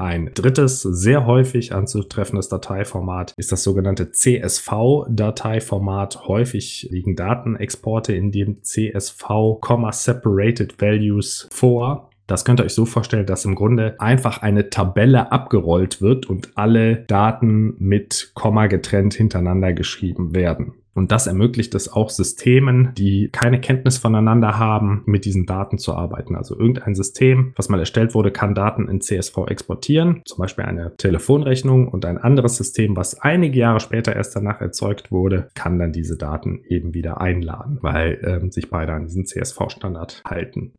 Ein 0.00 0.30
drittes, 0.32 0.82
sehr 0.82 1.26
häufig 1.26 1.74
anzutreffendes 1.74 2.48
Dateiformat 2.48 3.34
ist 3.36 3.50
das 3.50 3.64
sogenannte 3.64 4.12
CSV-Dateiformat. 4.12 6.28
Häufig 6.28 6.86
liegen 6.92 7.16
Datenexporte 7.16 8.14
in 8.14 8.30
dem 8.30 8.62
CSV, 8.62 9.58
Separated 9.90 10.80
Values 10.80 11.48
vor. 11.50 12.10
Das 12.28 12.44
könnt 12.44 12.60
ihr 12.60 12.64
euch 12.64 12.74
so 12.74 12.86
vorstellen, 12.86 13.26
dass 13.26 13.44
im 13.44 13.56
Grunde 13.56 13.96
einfach 13.98 14.40
eine 14.40 14.70
Tabelle 14.70 15.32
abgerollt 15.32 16.00
wird 16.00 16.26
und 16.26 16.56
alle 16.56 16.98
Daten 17.08 17.74
mit 17.78 18.30
Komma 18.34 18.68
getrennt 18.68 19.14
hintereinander 19.14 19.72
geschrieben 19.72 20.32
werden. 20.32 20.74
Und 20.98 21.12
das 21.12 21.28
ermöglicht 21.28 21.76
es 21.76 21.92
auch 21.92 22.10
Systemen, 22.10 22.92
die 22.98 23.28
keine 23.30 23.60
Kenntnis 23.60 23.98
voneinander 23.98 24.58
haben, 24.58 25.04
mit 25.06 25.24
diesen 25.24 25.46
Daten 25.46 25.78
zu 25.78 25.94
arbeiten. 25.94 26.34
Also 26.34 26.58
irgendein 26.58 26.96
System, 26.96 27.52
was 27.54 27.68
mal 27.68 27.78
erstellt 27.78 28.16
wurde, 28.16 28.32
kann 28.32 28.52
Daten 28.52 28.88
in 28.88 29.00
CSV 29.00 29.46
exportieren, 29.46 30.22
zum 30.24 30.38
Beispiel 30.38 30.64
eine 30.64 30.96
Telefonrechnung 30.96 31.86
und 31.86 32.04
ein 32.04 32.18
anderes 32.18 32.56
System, 32.56 32.96
was 32.96 33.20
einige 33.20 33.60
Jahre 33.60 33.78
später 33.78 34.16
erst 34.16 34.34
danach 34.34 34.60
erzeugt 34.60 35.12
wurde, 35.12 35.50
kann 35.54 35.78
dann 35.78 35.92
diese 35.92 36.16
Daten 36.16 36.64
eben 36.68 36.94
wieder 36.94 37.20
einladen, 37.20 37.78
weil 37.80 38.20
ähm, 38.24 38.50
sich 38.50 38.68
beide 38.68 38.92
an 38.92 39.04
diesen 39.04 39.24
CSV-Standard 39.24 40.22
halten. 40.26 40.72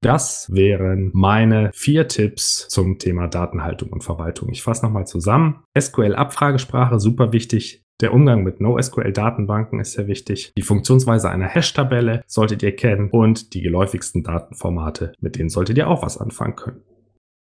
Das 0.00 0.48
wären 0.54 1.10
meine 1.12 1.70
vier 1.74 2.08
Tipps 2.08 2.66
zum 2.68 2.98
Thema 2.98 3.28
Datenhaltung 3.28 3.90
und 3.90 4.04
Verwaltung. 4.04 4.48
Ich 4.50 4.62
fasse 4.62 4.86
nochmal 4.86 5.06
zusammen. 5.06 5.64
SQL-Abfragesprache, 5.78 6.98
super 6.98 7.34
wichtig. 7.34 7.82
Der 8.02 8.12
Umgang 8.12 8.42
mit 8.42 8.60
NoSQL-Datenbanken 8.60 9.80
ist 9.80 9.92
sehr 9.92 10.06
wichtig. 10.06 10.52
Die 10.56 10.62
Funktionsweise 10.62 11.30
einer 11.30 11.46
Hash-Tabelle 11.46 12.22
solltet 12.26 12.62
ihr 12.62 12.76
kennen 12.76 13.08
und 13.10 13.54
die 13.54 13.62
geläufigsten 13.62 14.22
Datenformate, 14.22 15.12
mit 15.20 15.36
denen 15.36 15.48
solltet 15.48 15.78
ihr 15.78 15.88
auch 15.88 16.02
was 16.02 16.18
anfangen 16.18 16.56
können. 16.56 16.82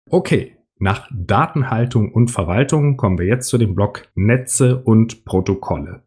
Okay, 0.10 0.57
nach 0.79 1.07
Datenhaltung 1.13 2.12
und 2.12 2.31
Verwaltung 2.31 2.98
kommen 2.98 3.19
wir 3.19 3.27
jetzt 3.27 3.50
zu 3.50 3.60
dem 3.60 3.75
Block 3.75 4.10
Netze 4.15 4.81
und 4.81 5.25
Protokolle. 5.25 6.01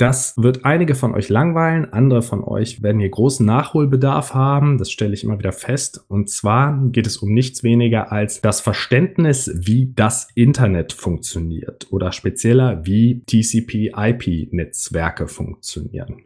Das 0.00 0.34
wird 0.38 0.64
einige 0.64 0.94
von 0.94 1.14
euch 1.14 1.28
langweilen, 1.28 1.92
andere 1.92 2.22
von 2.22 2.42
euch 2.42 2.82
werden 2.82 3.00
hier 3.00 3.10
großen 3.10 3.44
Nachholbedarf 3.44 4.32
haben, 4.32 4.78
das 4.78 4.90
stelle 4.90 5.12
ich 5.12 5.24
immer 5.24 5.38
wieder 5.38 5.52
fest. 5.52 6.02
Und 6.08 6.30
zwar 6.30 6.86
geht 6.86 7.06
es 7.06 7.18
um 7.18 7.34
nichts 7.34 7.62
weniger 7.62 8.10
als 8.10 8.40
das 8.40 8.62
Verständnis, 8.62 9.50
wie 9.54 9.92
das 9.94 10.28
Internet 10.34 10.94
funktioniert 10.94 11.88
oder 11.90 12.12
spezieller, 12.12 12.86
wie 12.86 13.22
TCP-IP-Netzwerke 13.26 15.28
funktionieren. 15.28 16.22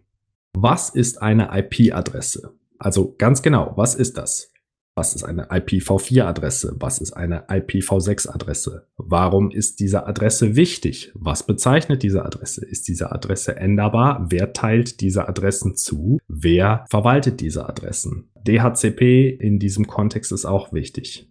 Was 0.52 0.90
ist 0.90 1.20
eine 1.20 1.48
IP-Adresse? 1.52 2.52
Also 2.78 3.16
ganz 3.18 3.42
genau, 3.42 3.72
was 3.74 3.96
ist 3.96 4.18
das? 4.18 4.53
Was 4.96 5.16
ist 5.16 5.24
eine 5.24 5.50
IPv4-Adresse? 5.50 6.76
Was 6.78 7.00
ist 7.00 7.12
eine 7.12 7.48
IPv6-Adresse? 7.48 8.86
Warum 8.96 9.50
ist 9.50 9.80
diese 9.80 10.06
Adresse 10.06 10.54
wichtig? 10.54 11.10
Was 11.14 11.44
bezeichnet 11.44 12.04
diese 12.04 12.24
Adresse? 12.24 12.64
Ist 12.64 12.86
diese 12.86 13.10
Adresse 13.10 13.56
änderbar? 13.56 14.26
Wer 14.30 14.52
teilt 14.52 15.00
diese 15.00 15.28
Adressen 15.28 15.74
zu? 15.74 16.18
Wer 16.28 16.84
verwaltet 16.90 17.40
diese 17.40 17.68
Adressen? 17.68 18.30
DHCP 18.46 19.30
in 19.30 19.58
diesem 19.58 19.88
Kontext 19.88 20.30
ist 20.30 20.44
auch 20.44 20.72
wichtig. 20.72 21.28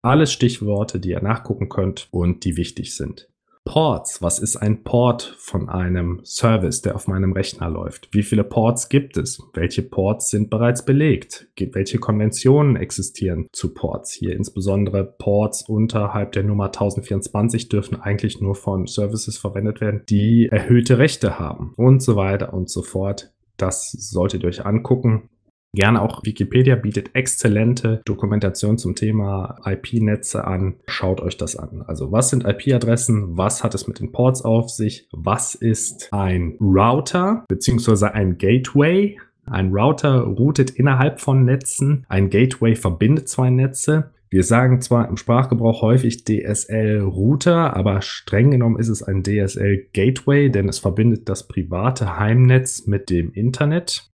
Alles 0.00 0.32
Stichworte, 0.32 0.98
die 0.98 1.10
ihr 1.10 1.22
nachgucken 1.22 1.68
könnt 1.68 2.08
und 2.10 2.44
die 2.44 2.56
wichtig 2.56 2.94
sind. 2.94 3.28
Ports. 3.64 4.20
Was 4.20 4.38
ist 4.38 4.56
ein 4.56 4.84
Port 4.84 5.34
von 5.38 5.70
einem 5.70 6.20
Service, 6.22 6.82
der 6.82 6.94
auf 6.94 7.08
meinem 7.08 7.32
Rechner 7.32 7.70
läuft? 7.70 8.08
Wie 8.12 8.22
viele 8.22 8.44
Ports 8.44 8.90
gibt 8.90 9.16
es? 9.16 9.42
Welche 9.54 9.82
Ports 9.82 10.28
sind 10.28 10.50
bereits 10.50 10.84
belegt? 10.84 11.48
Welche 11.58 11.98
Konventionen 11.98 12.76
existieren 12.76 13.46
zu 13.52 13.72
Ports? 13.72 14.12
Hier 14.12 14.36
insbesondere 14.36 15.04
Ports 15.04 15.62
unterhalb 15.62 16.32
der 16.32 16.42
Nummer 16.42 16.66
1024 16.66 17.70
dürfen 17.70 18.00
eigentlich 18.00 18.40
nur 18.40 18.54
von 18.54 18.86
Services 18.86 19.38
verwendet 19.38 19.80
werden, 19.80 20.02
die 20.10 20.48
erhöhte 20.50 20.98
Rechte 20.98 21.38
haben 21.38 21.72
und 21.76 22.02
so 22.02 22.16
weiter 22.16 22.52
und 22.52 22.68
so 22.68 22.82
fort. 22.82 23.32
Das 23.56 23.90
solltet 23.92 24.42
ihr 24.42 24.48
euch 24.48 24.66
angucken. 24.66 25.30
Gerne 25.74 26.00
auch 26.02 26.22
Wikipedia 26.24 26.76
bietet 26.76 27.10
exzellente 27.14 28.00
Dokumentation 28.04 28.78
zum 28.78 28.94
Thema 28.94 29.58
IP-Netze 29.64 30.46
an. 30.46 30.76
Schaut 30.86 31.20
euch 31.20 31.36
das 31.36 31.56
an. 31.56 31.82
Also 31.86 32.12
was 32.12 32.30
sind 32.30 32.44
IP-Adressen? 32.46 33.36
Was 33.36 33.64
hat 33.64 33.74
es 33.74 33.88
mit 33.88 33.98
den 33.98 34.12
Ports 34.12 34.42
auf 34.42 34.70
sich? 34.70 35.08
Was 35.12 35.56
ist 35.56 36.08
ein 36.12 36.56
Router 36.60 37.44
beziehungsweise 37.48 38.14
ein 38.14 38.38
Gateway? 38.38 39.18
Ein 39.46 39.74
Router 39.74 40.20
routet 40.20 40.70
innerhalb 40.70 41.20
von 41.20 41.44
Netzen. 41.44 42.06
Ein 42.08 42.30
Gateway 42.30 42.76
verbindet 42.76 43.28
zwei 43.28 43.50
Netze. 43.50 44.10
Wir 44.30 44.42
sagen 44.42 44.80
zwar 44.80 45.08
im 45.08 45.16
Sprachgebrauch 45.16 45.82
häufig 45.82 46.24
DSL-Router, 46.24 47.76
aber 47.76 48.02
streng 48.02 48.50
genommen 48.50 48.78
ist 48.78 48.88
es 48.88 49.02
ein 49.02 49.22
DSL-Gateway, 49.22 50.50
denn 50.50 50.68
es 50.68 50.78
verbindet 50.78 51.28
das 51.28 51.46
private 51.46 52.18
Heimnetz 52.18 52.86
mit 52.86 53.10
dem 53.10 53.32
Internet. 53.32 54.10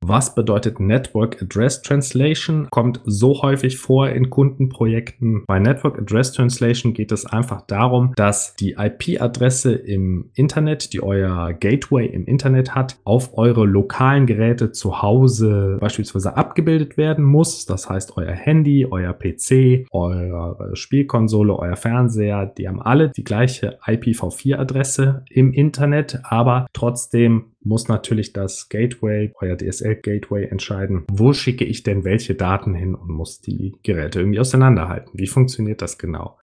Was 0.00 0.34
bedeutet 0.34 0.80
Network 0.80 1.42
Address 1.42 1.82
Translation? 1.82 2.68
Kommt 2.70 3.00
so 3.04 3.42
häufig 3.42 3.78
vor 3.78 4.08
in 4.08 4.30
Kundenprojekten. 4.30 5.44
Bei 5.46 5.58
Network 5.58 5.98
Address 5.98 6.32
Translation 6.32 6.94
geht 6.94 7.12
es 7.12 7.26
einfach 7.26 7.62
darum, 7.62 8.12
dass 8.16 8.54
die 8.54 8.76
IP-Adresse 8.78 9.74
im 9.74 10.30
Internet, 10.34 10.92
die 10.92 11.02
euer 11.02 11.52
Gateway 11.52 12.06
im 12.06 12.24
Internet 12.26 12.74
hat, 12.74 12.96
auf 13.04 13.36
eure 13.36 13.66
lokalen 13.66 14.26
Geräte 14.26 14.72
zu 14.72 15.02
Hause 15.02 15.78
beispielsweise 15.80 16.36
abgebildet 16.36 16.96
werden 16.96 17.24
muss. 17.24 17.66
Das 17.66 17.90
heißt, 17.90 18.16
euer 18.16 18.32
Handy, 18.32 18.86
euer 18.90 19.12
PC, 19.12 19.86
eure 19.90 20.70
Spielkonsole, 20.74 21.54
euer 21.54 21.76
Fernseher, 21.76 22.46
die 22.46 22.68
haben 22.68 22.80
alle 22.80 23.10
die 23.10 23.24
gleiche 23.24 23.78
IPv4-Adresse 23.84 25.24
im 25.28 25.52
Internet, 25.52 26.20
aber 26.22 26.66
trotzdem 26.72 27.46
muss 27.68 27.86
natürlich 27.86 28.32
das 28.32 28.68
Gateway, 28.68 29.32
euer 29.40 29.56
DSL-Gateway 29.56 30.46
entscheiden, 30.46 31.04
wo 31.12 31.32
schicke 31.32 31.64
ich 31.64 31.82
denn 31.82 32.04
welche 32.04 32.34
Daten 32.34 32.74
hin 32.74 32.94
und 32.94 33.10
muss 33.10 33.40
die 33.40 33.76
Geräte 33.82 34.20
irgendwie 34.20 34.40
auseinanderhalten. 34.40 35.12
Wie 35.14 35.26
funktioniert 35.26 35.82
das 35.82 35.98
genau? 35.98 36.38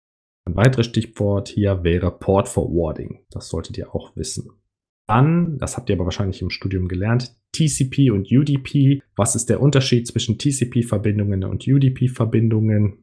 Ein 0.45 0.57
weiteres 0.57 0.87
Stichwort 0.87 1.47
hier 1.47 1.83
wäre 1.83 2.11
Port 2.11 2.49
Forwarding. 2.49 3.25
Das 3.31 3.47
solltet 3.47 3.77
ihr 3.77 3.95
auch 3.95 4.15
wissen. 4.17 4.49
Dann, 5.07 5.57
das 5.57 5.77
habt 5.77 5.89
ihr 5.89 5.95
aber 5.95 6.05
wahrscheinlich 6.05 6.41
im 6.41 6.49
Studium 6.49 6.87
gelernt, 6.87 7.35
TCP 7.53 8.11
und 8.11 8.29
UDP. 8.29 9.01
Was 9.15 9.35
ist 9.35 9.49
der 9.49 9.61
Unterschied 9.61 10.07
zwischen 10.07 10.37
TCP-Verbindungen 10.37 11.45
und 11.45 11.65
UDP-Verbindungen? 11.67 13.02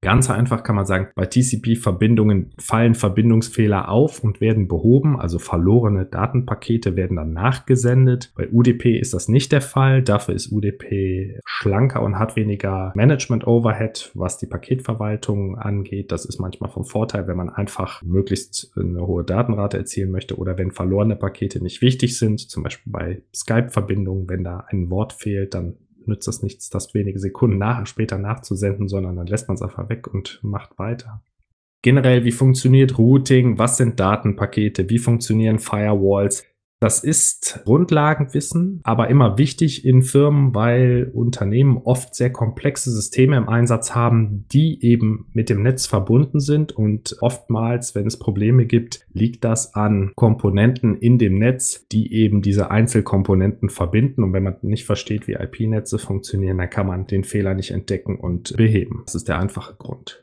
Ganz 0.00 0.30
einfach 0.30 0.62
kann 0.62 0.76
man 0.76 0.86
sagen, 0.86 1.08
bei 1.16 1.26
TCP-Verbindungen 1.26 2.52
fallen 2.60 2.94
Verbindungsfehler 2.94 3.88
auf 3.88 4.22
und 4.22 4.40
werden 4.40 4.68
behoben, 4.68 5.18
also 5.18 5.40
verlorene 5.40 6.06
Datenpakete 6.06 6.94
werden 6.94 7.16
dann 7.16 7.32
nachgesendet. 7.32 8.32
Bei 8.36 8.48
UDP 8.48 8.96
ist 8.96 9.12
das 9.12 9.26
nicht 9.26 9.50
der 9.50 9.60
Fall, 9.60 10.04
dafür 10.04 10.36
ist 10.36 10.52
UDP 10.52 11.40
schlanker 11.44 12.02
und 12.02 12.16
hat 12.16 12.36
weniger 12.36 12.92
Management-Overhead, 12.94 14.12
was 14.14 14.38
die 14.38 14.46
Paketverwaltung 14.46 15.58
angeht. 15.58 16.12
Das 16.12 16.24
ist 16.24 16.38
manchmal 16.38 16.70
vom 16.70 16.84
Vorteil, 16.84 17.26
wenn 17.26 17.36
man 17.36 17.50
einfach 17.50 18.00
möglichst 18.02 18.72
eine 18.76 19.04
hohe 19.04 19.24
Datenrate 19.24 19.78
erzielen 19.78 20.12
möchte 20.12 20.36
oder 20.36 20.56
wenn 20.58 20.70
verlorene 20.70 21.16
Pakete 21.16 21.60
nicht 21.60 21.82
wichtig 21.82 22.16
sind, 22.16 22.38
zum 22.38 22.62
Beispiel 22.62 22.92
bei 22.92 23.22
Skype-Verbindungen, 23.34 24.28
wenn 24.28 24.44
da 24.44 24.64
ein 24.68 24.90
Wort 24.90 25.12
fehlt, 25.12 25.54
dann 25.54 25.74
nützt 26.08 26.26
das 26.26 26.42
nichts, 26.42 26.70
das 26.70 26.94
wenige 26.94 27.18
Sekunden 27.18 27.58
nach, 27.58 27.86
später 27.86 28.18
nachzusenden, 28.18 28.88
sondern 28.88 29.16
dann 29.16 29.26
lässt 29.26 29.48
man 29.48 29.54
es 29.54 29.62
einfach 29.62 29.88
weg 29.88 30.06
und 30.12 30.40
macht 30.42 30.78
weiter. 30.78 31.22
Generell, 31.82 32.24
wie 32.24 32.32
funktioniert 32.32 32.98
Routing? 32.98 33.58
Was 33.58 33.76
sind 33.76 34.00
Datenpakete? 34.00 34.90
Wie 34.90 34.98
funktionieren 34.98 35.58
Firewalls? 35.60 36.44
Das 36.80 37.02
ist 37.02 37.60
Grundlagenwissen, 37.64 38.80
aber 38.84 39.08
immer 39.08 39.36
wichtig 39.36 39.84
in 39.84 40.02
Firmen, 40.02 40.54
weil 40.54 41.10
Unternehmen 41.12 41.76
oft 41.78 42.14
sehr 42.14 42.30
komplexe 42.30 42.92
Systeme 42.92 43.36
im 43.36 43.48
Einsatz 43.48 43.96
haben, 43.96 44.44
die 44.52 44.84
eben 44.84 45.26
mit 45.32 45.50
dem 45.50 45.62
Netz 45.62 45.86
verbunden 45.86 46.38
sind. 46.38 46.70
Und 46.70 47.16
oftmals, 47.20 47.96
wenn 47.96 48.06
es 48.06 48.16
Probleme 48.16 48.64
gibt, 48.66 49.04
liegt 49.12 49.42
das 49.42 49.74
an 49.74 50.12
Komponenten 50.14 50.96
in 50.96 51.18
dem 51.18 51.38
Netz, 51.38 51.86
die 51.90 52.12
eben 52.12 52.42
diese 52.42 52.70
Einzelkomponenten 52.70 53.70
verbinden. 53.70 54.22
Und 54.22 54.32
wenn 54.32 54.44
man 54.44 54.56
nicht 54.62 54.84
versteht, 54.84 55.26
wie 55.26 55.32
IP-Netze 55.32 55.98
funktionieren, 55.98 56.58
dann 56.58 56.70
kann 56.70 56.86
man 56.86 57.08
den 57.08 57.24
Fehler 57.24 57.54
nicht 57.54 57.72
entdecken 57.72 58.16
und 58.16 58.56
beheben. 58.56 59.02
Das 59.04 59.16
ist 59.16 59.26
der 59.26 59.40
einfache 59.40 59.74
Grund. 59.74 60.22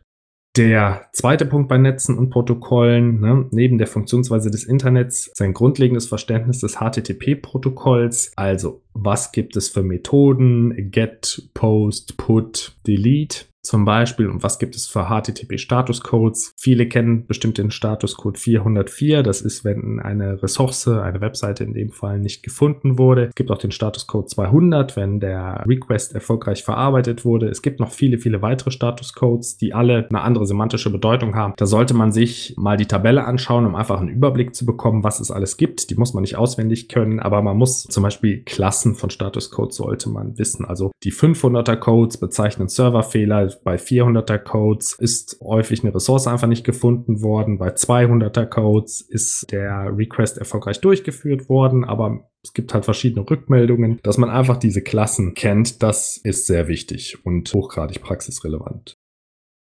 Der 0.57 1.09
zweite 1.11 1.45
Punkt 1.45 1.67
bei 1.67 1.77
Netzen 1.77 2.17
und 2.17 2.29
Protokollen, 2.29 3.19
ne, 3.19 3.45
neben 3.51 3.77
der 3.77 3.87
Funktionsweise 3.87 4.49
des 4.49 4.63
Internets, 4.63 5.27
ist 5.27 5.41
ein 5.41 5.53
grundlegendes 5.53 6.07
Verständnis 6.07 6.59
des 6.59 6.77
HTTP-Protokolls. 6.77 8.31
Also, 8.37 8.81
was 8.93 9.33
gibt 9.33 9.57
es 9.57 9.67
für 9.67 9.83
Methoden? 9.83 10.91
Get, 10.91 11.49
Post, 11.53 12.15
Put, 12.15 12.77
Delete. 12.87 13.47
Zum 13.65 13.85
Beispiel 13.85 14.29
und 14.29 14.43
was 14.43 14.59
gibt 14.59 14.75
es 14.75 14.87
für 14.87 15.09
HTTP-Statuscodes. 15.09 16.53
Viele 16.57 16.87
kennen 16.87 17.25
bestimmt 17.25 17.57
den 17.57 17.71
Statuscode 17.71 18.37
404. 18.37 19.23
Das 19.23 19.41
ist, 19.41 19.65
wenn 19.65 19.99
eine 19.99 20.41
Ressource, 20.41 20.87
eine 20.87 21.21
Webseite 21.21 21.63
in 21.63 21.73
dem 21.73 21.91
Fall 21.91 22.19
nicht 22.19 22.43
gefunden 22.43 22.97
wurde. 22.97 23.25
Es 23.25 23.35
gibt 23.35 23.51
auch 23.51 23.57
den 23.57 23.71
Statuscode 23.71 24.29
200, 24.29 24.95
wenn 24.95 25.19
der 25.19 25.63
Request 25.67 26.13
erfolgreich 26.13 26.63
verarbeitet 26.63 27.25
wurde. 27.25 27.47
Es 27.47 27.61
gibt 27.61 27.79
noch 27.79 27.91
viele, 27.91 28.17
viele 28.17 28.41
weitere 28.41 28.71
Statuscodes, 28.71 29.57
die 29.57 29.73
alle 29.73 30.07
eine 30.09 30.21
andere 30.21 30.45
semantische 30.45 30.91
Bedeutung 30.91 31.35
haben. 31.35 31.53
Da 31.57 31.65
sollte 31.65 31.93
man 31.93 32.11
sich 32.11 32.53
mal 32.57 32.77
die 32.77 32.85
Tabelle 32.85 33.25
anschauen, 33.25 33.65
um 33.65 33.75
einfach 33.75 33.99
einen 33.99 34.09
Überblick 34.09 34.55
zu 34.55 34.65
bekommen, 34.65 35.03
was 35.03 35.19
es 35.19 35.31
alles 35.31 35.57
gibt. 35.57 35.89
Die 35.89 35.95
muss 35.95 36.13
man 36.13 36.21
nicht 36.21 36.37
auswendig 36.37 36.87
können, 36.89 37.19
aber 37.19 37.41
man 37.41 37.57
muss 37.57 37.83
zum 37.83 38.03
Beispiel 38.03 38.43
Klassen 38.43 38.95
von 38.95 39.09
Statuscodes 39.09 39.77
sollte 39.77 40.09
man 40.09 40.37
wissen. 40.37 40.65
Also 40.65 40.91
die 41.03 41.11
500er 41.11 41.75
Codes 41.75 42.17
bezeichnen 42.17 42.67
Serverfehler, 42.67 43.54
bei 43.63 43.75
400er 43.75 44.37
Codes 44.37 44.93
ist 44.93 45.37
häufig 45.41 45.83
eine 45.83 45.93
Ressource 45.93 46.27
einfach 46.27 46.47
nicht 46.47 46.63
gefunden 46.63 47.21
worden. 47.21 47.57
Bei 47.57 47.69
200er 47.69 48.45
Codes 48.45 49.01
ist 49.01 49.51
der 49.51 49.95
Request 49.95 50.37
erfolgreich 50.37 50.81
durchgeführt 50.81 51.49
worden, 51.49 51.83
aber 51.83 52.29
es 52.43 52.53
gibt 52.53 52.73
halt 52.73 52.85
verschiedene 52.85 53.29
Rückmeldungen. 53.29 53.99
Dass 54.03 54.17
man 54.17 54.29
einfach 54.29 54.57
diese 54.57 54.81
Klassen 54.81 55.33
kennt, 55.33 55.81
das 55.81 56.17
ist 56.17 56.47
sehr 56.47 56.67
wichtig 56.67 57.25
und 57.25 57.53
hochgradig 57.53 58.01
praxisrelevant. 58.01 58.97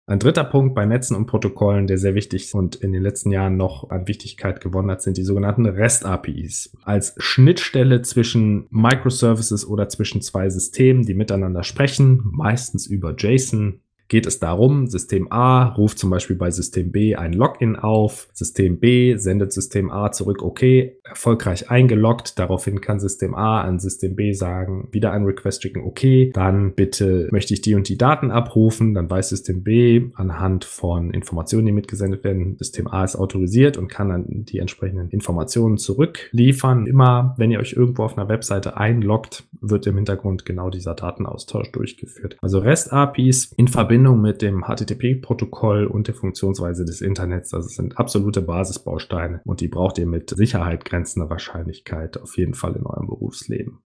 Ein 0.06 0.20
dritter 0.20 0.44
Punkt 0.44 0.76
bei 0.76 0.86
Netzen 0.86 1.16
und 1.16 1.28
Protokollen, 1.28 1.88
der 1.88 1.98
sehr 1.98 2.14
wichtig 2.14 2.54
und 2.54 2.76
in 2.76 2.92
den 2.92 3.02
letzten 3.02 3.32
Jahren 3.32 3.56
noch 3.56 3.90
an 3.90 4.06
Wichtigkeit 4.06 4.60
gewonnen 4.60 4.92
hat, 4.92 5.02
sind 5.02 5.16
die 5.16 5.24
sogenannten 5.24 5.66
REST-APIs. 5.66 6.76
Als 6.84 7.16
Schnittstelle 7.20 8.02
zwischen 8.02 8.68
Microservices 8.70 9.66
oder 9.66 9.88
zwischen 9.88 10.22
zwei 10.22 10.50
Systemen, 10.50 11.06
die 11.06 11.14
miteinander 11.14 11.64
sprechen, 11.64 12.22
meistens 12.34 12.86
über 12.86 13.16
JSON, 13.18 13.80
geht 14.08 14.26
es 14.26 14.40
darum, 14.40 14.88
System 14.88 15.32
A 15.32 15.70
ruft 15.70 15.98
zum 15.98 16.10
Beispiel 16.10 16.36
bei 16.36 16.52
System 16.52 16.92
B 16.92 17.16
ein 17.16 17.34
Login 17.34 17.76
auf, 17.76 18.28
System 18.34 18.80
B 18.80 19.18
sendet 19.18 19.54
System 19.54 19.92
A 19.92 20.12
zurück, 20.12 20.44
okay, 20.44 21.00
erfolgreich 21.14 21.70
eingeloggt, 21.70 22.38
daraufhin 22.40 22.82
kann 22.82 23.00
System 23.00 23.36
A 23.36 23.62
an 23.62 23.80
System 23.80 24.16
B 24.16 24.34
sagen, 24.34 24.88
wieder 24.92 25.12
ein 25.12 25.24
Request 25.24 25.62
schicken, 25.62 25.84
okay, 25.84 26.32
dann 26.34 26.74
bitte 26.74 27.30
möchte 27.32 27.54
ich 27.54 27.62
die 27.62 27.76
und 27.76 27.90
die 27.90 27.98
Daten 27.98 28.32
abrufen, 28.32 28.94
dann 28.94 29.10
weiß 29.10 29.30
System 29.30 29.64
B 29.64 30.10
anhand 30.16 30.66
von 30.66 31.12
Informationen, 31.12 31.66
die 31.66 31.72
mitgesendet 31.72 32.24
werden, 32.24 32.58
System 32.58 32.88
A 32.88 33.04
ist 33.04 33.16
autorisiert 33.16 33.78
und 33.78 33.88
kann 33.88 34.10
dann 34.10 34.46
die 34.46 34.60
entsprechenden 34.60 35.10
Informationen 35.10 35.78
zurückliefern. 35.78 36.88
Immer, 36.88 37.36
wenn 37.38 37.52
ihr 37.52 37.60
euch 37.60 37.74
irgendwo 37.74 38.04
auf 38.04 38.18
einer 38.18 38.30
Webseite 38.30 38.78
einloggt, 38.78 39.44
wird 39.62 39.88
im 39.88 39.96
Hintergrund 39.96 40.46
genau 40.46 40.70
dieser 40.70 40.94
Datenaustausch 40.94 41.72
durchgeführt. 41.72 42.38
Also 42.42 42.60
REST-APIs 42.60 43.54
in 43.58 43.68
Verbindung 43.68 44.22
mit 44.22 44.42
dem 44.42 44.64
HTTP-Protokoll 44.64 45.86
und 45.86 46.08
der 46.08 46.16
Funktionsweise 46.16 46.86
des 46.86 47.02
Internets. 47.02 47.50
Das 47.52 47.68
sind 47.76 47.98
absolute 47.98 48.42
Basisbausteine 48.42 49.42
und 49.46 49.62
die 49.62 49.68
braucht 49.68 49.98
ihr 49.98 50.08
mit 50.08 50.30
Sicherheit 50.30 50.86
grenzender 51.04 51.30
Wahrscheinlichkeit 51.30 52.18
auf 52.22 52.38
jeden 52.38 52.54
Fall 52.54 52.78
in 52.78 52.86
eurem 52.86 53.08
Berufsleben. 53.08 53.84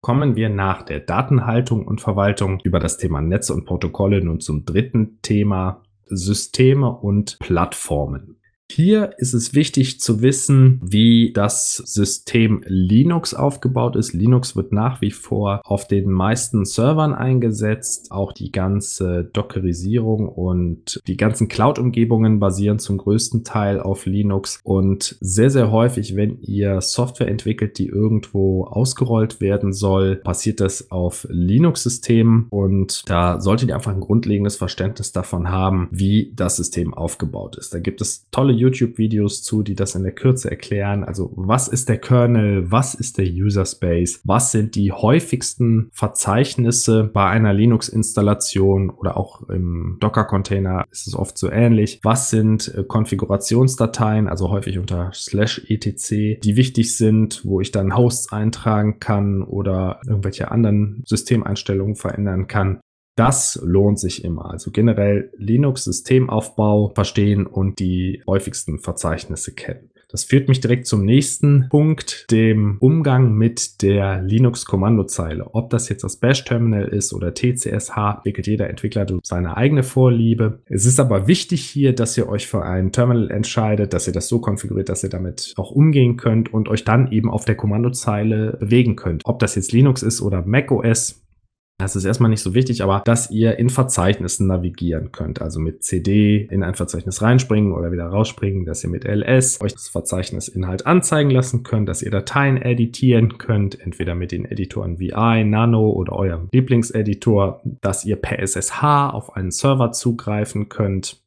Kommen 0.00 0.36
wir 0.36 0.48
nach 0.48 0.82
der 0.82 1.00
Datenhaltung 1.00 1.84
und 1.84 2.00
Verwaltung 2.00 2.60
über 2.62 2.78
das 2.78 2.98
Thema 2.98 3.20
Netze 3.20 3.52
und 3.52 3.64
Protokolle 3.64 4.24
nun 4.24 4.38
zum 4.38 4.64
dritten 4.64 5.20
Thema 5.22 5.82
Systeme 6.04 6.88
und 6.88 7.40
Plattformen. 7.40 8.40
Hier 8.70 9.12
ist 9.18 9.32
es 9.32 9.54
wichtig 9.54 10.00
zu 10.00 10.22
wissen, 10.22 10.80
wie 10.82 11.32
das 11.32 11.76
System 11.76 12.62
Linux 12.66 13.32
aufgebaut 13.32 13.96
ist. 13.96 14.12
Linux 14.12 14.56
wird 14.56 14.72
nach 14.72 15.00
wie 15.00 15.12
vor 15.12 15.60
auf 15.64 15.86
den 15.86 16.10
meisten 16.10 16.64
Servern 16.64 17.14
eingesetzt. 17.14 18.10
Auch 18.10 18.32
die 18.32 18.50
ganze 18.50 19.30
Dockerisierung 19.32 20.28
und 20.28 21.00
die 21.06 21.16
ganzen 21.16 21.48
Cloud-Umgebungen 21.48 22.40
basieren 22.40 22.78
zum 22.78 22.98
größten 22.98 23.44
Teil 23.44 23.80
auf 23.80 24.04
Linux. 24.04 24.60
Und 24.64 25.16
sehr, 25.20 25.50
sehr 25.50 25.70
häufig, 25.70 26.16
wenn 26.16 26.40
ihr 26.40 26.80
Software 26.80 27.28
entwickelt, 27.28 27.78
die 27.78 27.86
irgendwo 27.86 28.64
ausgerollt 28.64 29.40
werden 29.40 29.72
soll, 29.72 30.16
passiert 30.16 30.60
das 30.60 30.90
auf 30.90 31.26
Linux-Systemen. 31.30 32.46
Und 32.50 33.04
da 33.06 33.40
solltet 33.40 33.68
ihr 33.68 33.76
einfach 33.76 33.94
ein 33.94 34.00
grundlegendes 34.00 34.56
Verständnis 34.56 35.12
davon 35.12 35.50
haben, 35.50 35.88
wie 35.92 36.32
das 36.34 36.56
System 36.56 36.92
aufgebaut 36.92 37.56
ist. 37.56 37.72
Da 37.72 37.78
gibt 37.78 38.00
es 38.00 38.26
tolle 38.30 38.55
YouTube-Videos 38.56 39.42
zu, 39.42 39.62
die 39.62 39.74
das 39.74 39.94
in 39.94 40.02
der 40.02 40.12
Kürze 40.12 40.50
erklären. 40.50 41.04
Also 41.04 41.32
was 41.36 41.68
ist 41.68 41.88
der 41.88 41.98
Kernel? 41.98 42.70
Was 42.70 42.94
ist 42.94 43.18
der 43.18 43.26
User 43.26 43.64
Space? 43.64 44.20
Was 44.24 44.52
sind 44.52 44.74
die 44.74 44.92
häufigsten 44.92 45.90
Verzeichnisse 45.92 47.04
bei 47.04 47.26
einer 47.28 47.52
Linux-Installation 47.52 48.90
oder 48.90 49.16
auch 49.16 49.48
im 49.48 49.98
Docker-Container 50.00 50.84
ist 50.90 51.06
es 51.06 51.14
oft 51.14 51.38
so 51.38 51.50
ähnlich. 51.50 52.00
Was 52.02 52.30
sind 52.30 52.74
äh, 52.74 52.84
Konfigurationsdateien, 52.84 54.28
also 54.28 54.50
häufig 54.50 54.78
unter 54.78 55.10
slash 55.14 55.64
etc, 55.68 56.40
die 56.40 56.56
wichtig 56.56 56.96
sind, 56.96 57.44
wo 57.44 57.60
ich 57.60 57.72
dann 57.72 57.96
Hosts 57.96 58.32
eintragen 58.32 58.98
kann 59.00 59.42
oder 59.42 60.00
irgendwelche 60.06 60.50
anderen 60.50 61.02
Systemeinstellungen 61.06 61.96
verändern 61.96 62.46
kann. 62.46 62.80
Das 63.16 63.58
lohnt 63.62 63.98
sich 63.98 64.24
immer. 64.24 64.50
Also 64.50 64.70
generell 64.70 65.30
Linux-Systemaufbau 65.38 66.92
verstehen 66.94 67.46
und 67.46 67.78
die 67.78 68.22
häufigsten 68.26 68.78
Verzeichnisse 68.78 69.54
kennen. 69.54 69.90
Das 70.08 70.22
führt 70.22 70.48
mich 70.48 70.60
direkt 70.60 70.86
zum 70.86 71.04
nächsten 71.04 71.66
Punkt, 71.68 72.30
dem 72.30 72.76
Umgang 72.78 73.34
mit 73.34 73.82
der 73.82 74.22
Linux-Kommandozeile. 74.22 75.50
Ob 75.52 75.70
das 75.70 75.88
jetzt 75.88 76.04
das 76.04 76.18
Bash-Terminal 76.18 76.86
ist 76.86 77.12
oder 77.12 77.34
TCSH, 77.34 78.18
entwickelt 78.18 78.46
jeder 78.46 78.70
Entwickler 78.70 79.06
seine 79.24 79.56
eigene 79.56 79.82
Vorliebe. 79.82 80.60
Es 80.66 80.86
ist 80.86 81.00
aber 81.00 81.26
wichtig 81.26 81.64
hier, 81.64 81.92
dass 81.92 82.16
ihr 82.16 82.28
euch 82.28 82.46
für 82.46 82.64
ein 82.64 82.92
Terminal 82.92 83.30
entscheidet, 83.30 83.92
dass 83.94 84.06
ihr 84.06 84.12
das 84.12 84.28
so 84.28 84.40
konfiguriert, 84.40 84.88
dass 84.88 85.02
ihr 85.02 85.10
damit 85.10 85.54
auch 85.56 85.72
umgehen 85.72 86.16
könnt 86.16 86.54
und 86.54 86.68
euch 86.68 86.84
dann 86.84 87.10
eben 87.10 87.28
auf 87.28 87.44
der 87.44 87.56
Kommandozeile 87.56 88.58
bewegen 88.60 88.94
könnt. 88.94 89.22
Ob 89.24 89.40
das 89.40 89.56
jetzt 89.56 89.72
Linux 89.72 90.02
ist 90.02 90.22
oder 90.22 90.46
macOS, 90.46 91.25
das 91.78 91.94
ist 91.94 92.04
erstmal 92.04 92.30
nicht 92.30 92.40
so 92.40 92.54
wichtig, 92.54 92.82
aber 92.82 93.02
dass 93.04 93.30
ihr 93.30 93.58
in 93.58 93.68
Verzeichnissen 93.68 94.46
navigieren 94.46 95.12
könnt. 95.12 95.42
Also 95.42 95.60
mit 95.60 95.84
CD 95.84 96.48
in 96.50 96.62
ein 96.62 96.74
Verzeichnis 96.74 97.20
reinspringen 97.20 97.72
oder 97.72 97.92
wieder 97.92 98.06
rausspringen, 98.06 98.64
dass 98.64 98.82
ihr 98.82 98.88
mit 98.90 99.04
LS 99.04 99.60
euch 99.60 99.74
das 99.74 99.88
Verzeichnisinhalt 99.88 100.86
anzeigen 100.86 101.30
lassen 101.30 101.64
könnt, 101.64 101.88
dass 101.88 102.02
ihr 102.02 102.10
Dateien 102.10 102.56
editieren 102.56 103.36
könnt, 103.36 103.78
entweder 103.78 104.14
mit 104.14 104.32
den 104.32 104.46
Editoren 104.46 104.98
VI, 104.98 105.44
Nano 105.44 105.90
oder 105.90 106.14
eurem 106.14 106.48
Lieblingseditor, 106.50 107.60
dass 107.82 108.06
ihr 108.06 108.16
per 108.16 108.38
SSH 108.38 109.10
auf 109.10 109.36
einen 109.36 109.50
Server 109.50 109.92
zugreifen 109.92 110.70
könnt 110.70 111.20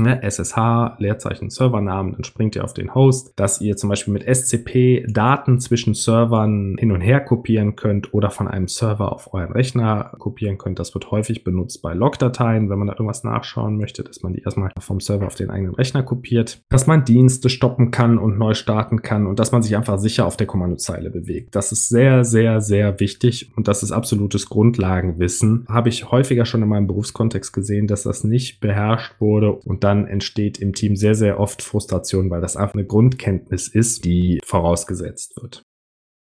ne, 0.00 0.22
SSH, 0.22 0.96
Leerzeichen 0.98 1.50
Servernamen, 1.50 2.12
dann 2.12 2.24
springt 2.24 2.56
ihr 2.56 2.64
auf 2.64 2.74
den 2.74 2.94
Host, 2.94 3.32
dass 3.36 3.60
ihr 3.60 3.76
zum 3.76 3.90
Beispiel 3.90 4.12
mit 4.12 4.24
SCP 4.24 5.06
Daten 5.08 5.60
zwischen 5.60 5.94
Servern 5.94 6.76
hin 6.78 6.92
und 6.92 7.00
her 7.00 7.20
kopieren 7.20 7.76
könnt 7.76 8.14
oder 8.14 8.30
von 8.30 8.48
einem 8.48 8.68
Server 8.68 9.12
auf 9.12 9.32
euren 9.34 9.52
Rechner 9.52 10.12
kopieren 10.18 10.58
könnt. 10.58 10.78
Das 10.78 10.94
wird 10.94 11.10
häufig 11.10 11.44
benutzt 11.44 11.82
bei 11.82 11.94
Logdateien, 11.94 12.70
wenn 12.70 12.78
man 12.78 12.88
da 12.88 12.94
irgendwas 12.94 13.24
nachschauen 13.24 13.76
möchte, 13.76 14.02
dass 14.04 14.22
man 14.22 14.32
die 14.32 14.42
erstmal 14.42 14.70
vom 14.78 15.00
Server 15.00 15.26
auf 15.26 15.34
den 15.34 15.50
eigenen 15.50 15.74
Rechner 15.74 16.02
kopiert, 16.02 16.62
dass 16.68 16.86
man 16.86 17.04
Dienste 17.04 17.48
stoppen 17.48 17.90
kann 17.90 18.18
und 18.18 18.38
neu 18.38 18.54
starten 18.54 19.02
kann 19.02 19.26
und 19.26 19.38
dass 19.38 19.52
man 19.52 19.62
sich 19.62 19.76
einfach 19.76 19.98
sicher 19.98 20.26
auf 20.26 20.36
der 20.36 20.46
Kommandozeile 20.46 21.10
bewegt. 21.10 21.54
Das 21.54 21.72
ist 21.72 21.88
sehr, 21.88 22.24
sehr, 22.24 22.60
sehr 22.60 23.00
wichtig 23.00 23.50
und 23.56 23.68
das 23.68 23.82
ist 23.82 23.92
absolutes 23.92 24.48
Grundlagenwissen. 24.48 25.66
Habe 25.68 25.88
ich 25.88 26.10
häufiger 26.10 26.44
schon 26.44 26.62
in 26.62 26.68
meinem 26.68 26.86
Berufskontext 26.86 27.52
gesehen, 27.52 27.86
dass 27.86 28.02
das 28.02 28.24
nicht 28.24 28.60
beherrscht 28.60 29.20
wurde 29.20 29.52
und 29.52 29.84
dann 29.88 30.06
entsteht 30.06 30.58
im 30.58 30.74
Team 30.74 30.96
sehr, 30.96 31.14
sehr 31.14 31.40
oft 31.40 31.62
Frustration, 31.62 32.30
weil 32.30 32.42
das 32.42 32.56
einfach 32.56 32.74
eine 32.74 32.84
Grundkenntnis 32.84 33.68
ist, 33.68 34.04
die 34.04 34.38
vorausgesetzt 34.44 35.34
wird. 35.40 35.62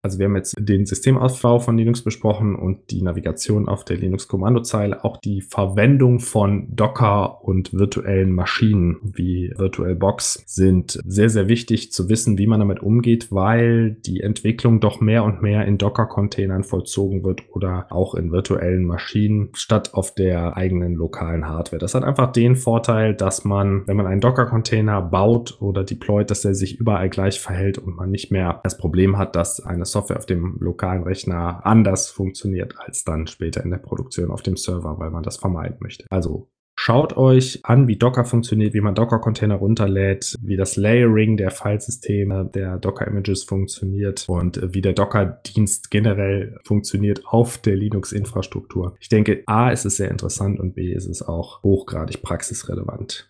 Also 0.03 0.19
wir 0.19 0.27
haben 0.27 0.37
jetzt 0.37 0.57
den 0.59 0.87
Systemaufbau 0.87 1.59
von 1.59 1.77
Linux 1.77 2.03
besprochen 2.03 2.55
und 2.55 2.91
die 2.91 3.03
Navigation 3.03 3.69
auf 3.69 3.85
der 3.85 3.99
Linux-Kommandozeile, 3.99 5.05
auch 5.05 5.19
die 5.19 5.43
Verwendung 5.43 6.21
von 6.21 6.75
Docker 6.75 7.45
und 7.45 7.75
virtuellen 7.75 8.33
Maschinen 8.33 8.97
wie 9.03 9.53
VirtualBox 9.57 10.45
sind 10.47 10.99
sehr, 11.05 11.29
sehr 11.29 11.49
wichtig 11.49 11.93
zu 11.93 12.09
wissen, 12.09 12.39
wie 12.39 12.47
man 12.47 12.61
damit 12.61 12.81
umgeht, 12.83 13.31
weil 13.31 13.91
die 14.07 14.21
Entwicklung 14.21 14.81
doch 14.81 15.03
mehr 15.03 15.23
und 15.23 15.43
mehr 15.43 15.67
in 15.67 15.77
Docker-Containern 15.77 16.65
vollzogen 16.65 17.23
wird 17.23 17.43
oder 17.51 17.87
auch 17.91 18.15
in 18.15 18.33
virtuellen 18.33 18.87
Maschinen 18.87 19.51
statt 19.53 19.93
auf 19.93 20.15
der 20.15 20.57
eigenen 20.57 20.95
lokalen 20.95 21.47
Hardware. 21.47 21.79
Das 21.79 21.95
hat 21.95 22.05
einfach 22.05 22.33
den 22.33 22.57
Vorteil, 22.57 23.15
dass 23.15 23.45
man, 23.45 23.87
wenn 23.87 23.99
man 23.99 24.07
einen 24.07 24.23
Docker-Container 24.23 25.03
baut 25.03 25.61
oder 25.61 25.85
deployt, 25.85 26.31
dass 26.31 26.45
er 26.47 26.55
sich 26.55 26.81
überall 26.81 27.11
gleich 27.11 27.39
verhält 27.39 27.77
und 27.77 27.97
man 27.97 28.11
nicht 28.11 28.33
mehr 28.33 28.61
das 28.65 28.79
Problem 28.79 29.19
hat, 29.19 29.37
dass 29.37 29.61
eine 29.61 29.85
Software 29.91 30.19
auf 30.19 30.27
dem 30.27 30.57
lokalen 30.61 31.03
Rechner 31.03 31.65
anders 31.65 32.09
funktioniert 32.09 32.75
als 32.79 33.05
dann 33.05 33.27
später 33.27 33.63
in 33.65 33.71
der 33.71 33.79
Produktion 33.79 34.31
auf 34.31 34.43
dem 34.43 34.57
Server, 34.57 34.99
weil 34.99 35.11
man 35.11 35.23
das 35.23 35.37
vermeiden 35.37 35.79
möchte. 35.81 36.07
Also 36.11 36.49
Schaut 36.83 37.15
euch 37.19 37.61
an, 37.63 37.89
wie 37.89 37.97
Docker 37.97 38.25
funktioniert, 38.25 38.73
wie 38.73 38.81
man 38.81 38.95
Docker-Container 38.95 39.57
runterlädt, 39.57 40.35
wie 40.41 40.57
das 40.57 40.77
Layering 40.77 41.37
der 41.37 41.51
Filesysteme 41.51 42.49
der 42.55 42.79
Docker-Images 42.79 43.45
funktioniert 43.45 44.25
und 44.29 44.59
wie 44.73 44.81
der 44.81 44.95
Docker-Dienst 44.95 45.91
generell 45.91 46.57
funktioniert 46.65 47.21
auf 47.27 47.59
der 47.59 47.77
Linux-Infrastruktur. 47.77 48.97
Ich 48.99 49.11
denke, 49.11 49.43
A 49.45 49.69
ist 49.69 49.85
es 49.85 49.99
sehr 49.99 50.11
interessant 50.11 50.59
und 50.59 50.75
B 50.75 50.91
ist 50.91 51.07
es 51.07 51.21
auch 51.21 51.63
hochgradig 51.63 52.23
praxisrelevant. 52.23 53.30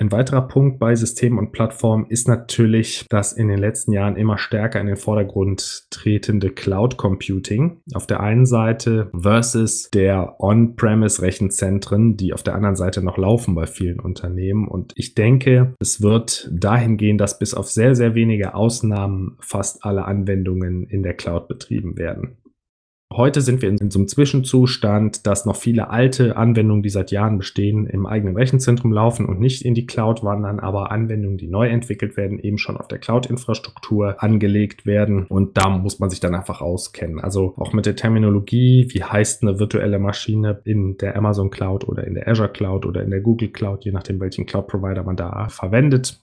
Ein 0.00 0.12
weiterer 0.12 0.46
Punkt 0.46 0.78
bei 0.78 0.94
Systemen 0.94 1.40
und 1.40 1.50
Plattformen 1.50 2.06
ist 2.08 2.28
natürlich 2.28 3.04
das 3.08 3.32
in 3.32 3.48
den 3.48 3.58
letzten 3.58 3.90
Jahren 3.90 4.14
immer 4.14 4.38
stärker 4.38 4.80
in 4.80 4.86
den 4.86 4.96
Vordergrund 4.96 5.88
tretende 5.90 6.50
Cloud 6.50 6.96
Computing 6.96 7.80
auf 7.94 8.06
der 8.06 8.20
einen 8.20 8.46
Seite 8.46 9.10
versus 9.12 9.90
der 9.90 10.36
On-Premise 10.38 11.20
Rechenzentren, 11.20 12.16
die 12.16 12.32
auf 12.32 12.44
der 12.44 12.54
anderen 12.54 12.76
Seite 12.76 13.02
noch 13.02 13.18
laufen 13.18 13.56
bei 13.56 13.66
vielen 13.66 13.98
Unternehmen. 13.98 14.68
Und 14.68 14.92
ich 14.94 15.16
denke, 15.16 15.74
es 15.80 16.00
wird 16.00 16.48
dahin 16.52 16.96
gehen, 16.96 17.18
dass 17.18 17.40
bis 17.40 17.52
auf 17.52 17.68
sehr, 17.68 17.96
sehr 17.96 18.14
wenige 18.14 18.54
Ausnahmen 18.54 19.36
fast 19.40 19.84
alle 19.84 20.04
Anwendungen 20.04 20.84
in 20.84 21.02
der 21.02 21.14
Cloud 21.14 21.48
betrieben 21.48 21.98
werden. 21.98 22.36
Heute 23.10 23.40
sind 23.40 23.62
wir 23.62 23.70
in, 23.70 23.90
so 23.90 23.98
einem 23.98 24.06
Zwischenzustand, 24.06 25.26
dass 25.26 25.46
noch 25.46 25.56
viele 25.56 25.88
alte 25.88 26.36
Anwendungen, 26.36 26.82
die 26.82 26.90
seit 26.90 27.10
Jahren 27.10 27.38
bestehen, 27.38 27.86
im 27.86 28.04
eigenen 28.04 28.36
Rechenzentrum 28.36 28.92
laufen 28.92 29.24
und 29.24 29.40
nicht 29.40 29.62
in 29.62 29.74
die 29.74 29.86
Cloud 29.86 30.22
wandern, 30.22 30.60
aber 30.60 30.92
Anwendungen, 30.92 31.38
die 31.38 31.48
neu 31.48 31.68
entwickelt 31.68 32.18
werden, 32.18 32.38
eben 32.38 32.58
schon 32.58 32.76
auf 32.76 32.86
der 32.86 32.98
Cloud-Infrastruktur 32.98 34.22
angelegt 34.22 34.84
werden. 34.84 35.24
Und 35.26 35.56
da 35.56 35.70
muss 35.70 36.00
man 36.00 36.10
sich 36.10 36.20
dann 36.20 36.34
einfach 36.34 36.60
auskennen. 36.60 37.18
Also 37.18 37.54
auch 37.56 37.72
mit 37.72 37.86
der 37.86 37.96
Terminologie, 37.96 38.88
wie 38.90 39.02
heißt 39.02 39.42
eine 39.42 39.58
virtuelle 39.58 39.98
Maschine 39.98 40.60
in 40.64 40.98
der 40.98 41.16
Amazon 41.16 41.48
Cloud 41.48 41.88
oder 41.88 42.06
in 42.06 42.14
der 42.14 42.28
Azure 42.28 42.50
Cloud 42.50 42.84
oder 42.84 43.02
in 43.02 43.10
der 43.10 43.20
Google 43.20 43.48
Cloud, 43.48 43.86
je 43.86 43.92
nachdem, 43.92 44.20
welchen 44.20 44.44
Cloud-Provider 44.44 45.02
man 45.02 45.16
da 45.16 45.48
verwendet. 45.48 46.20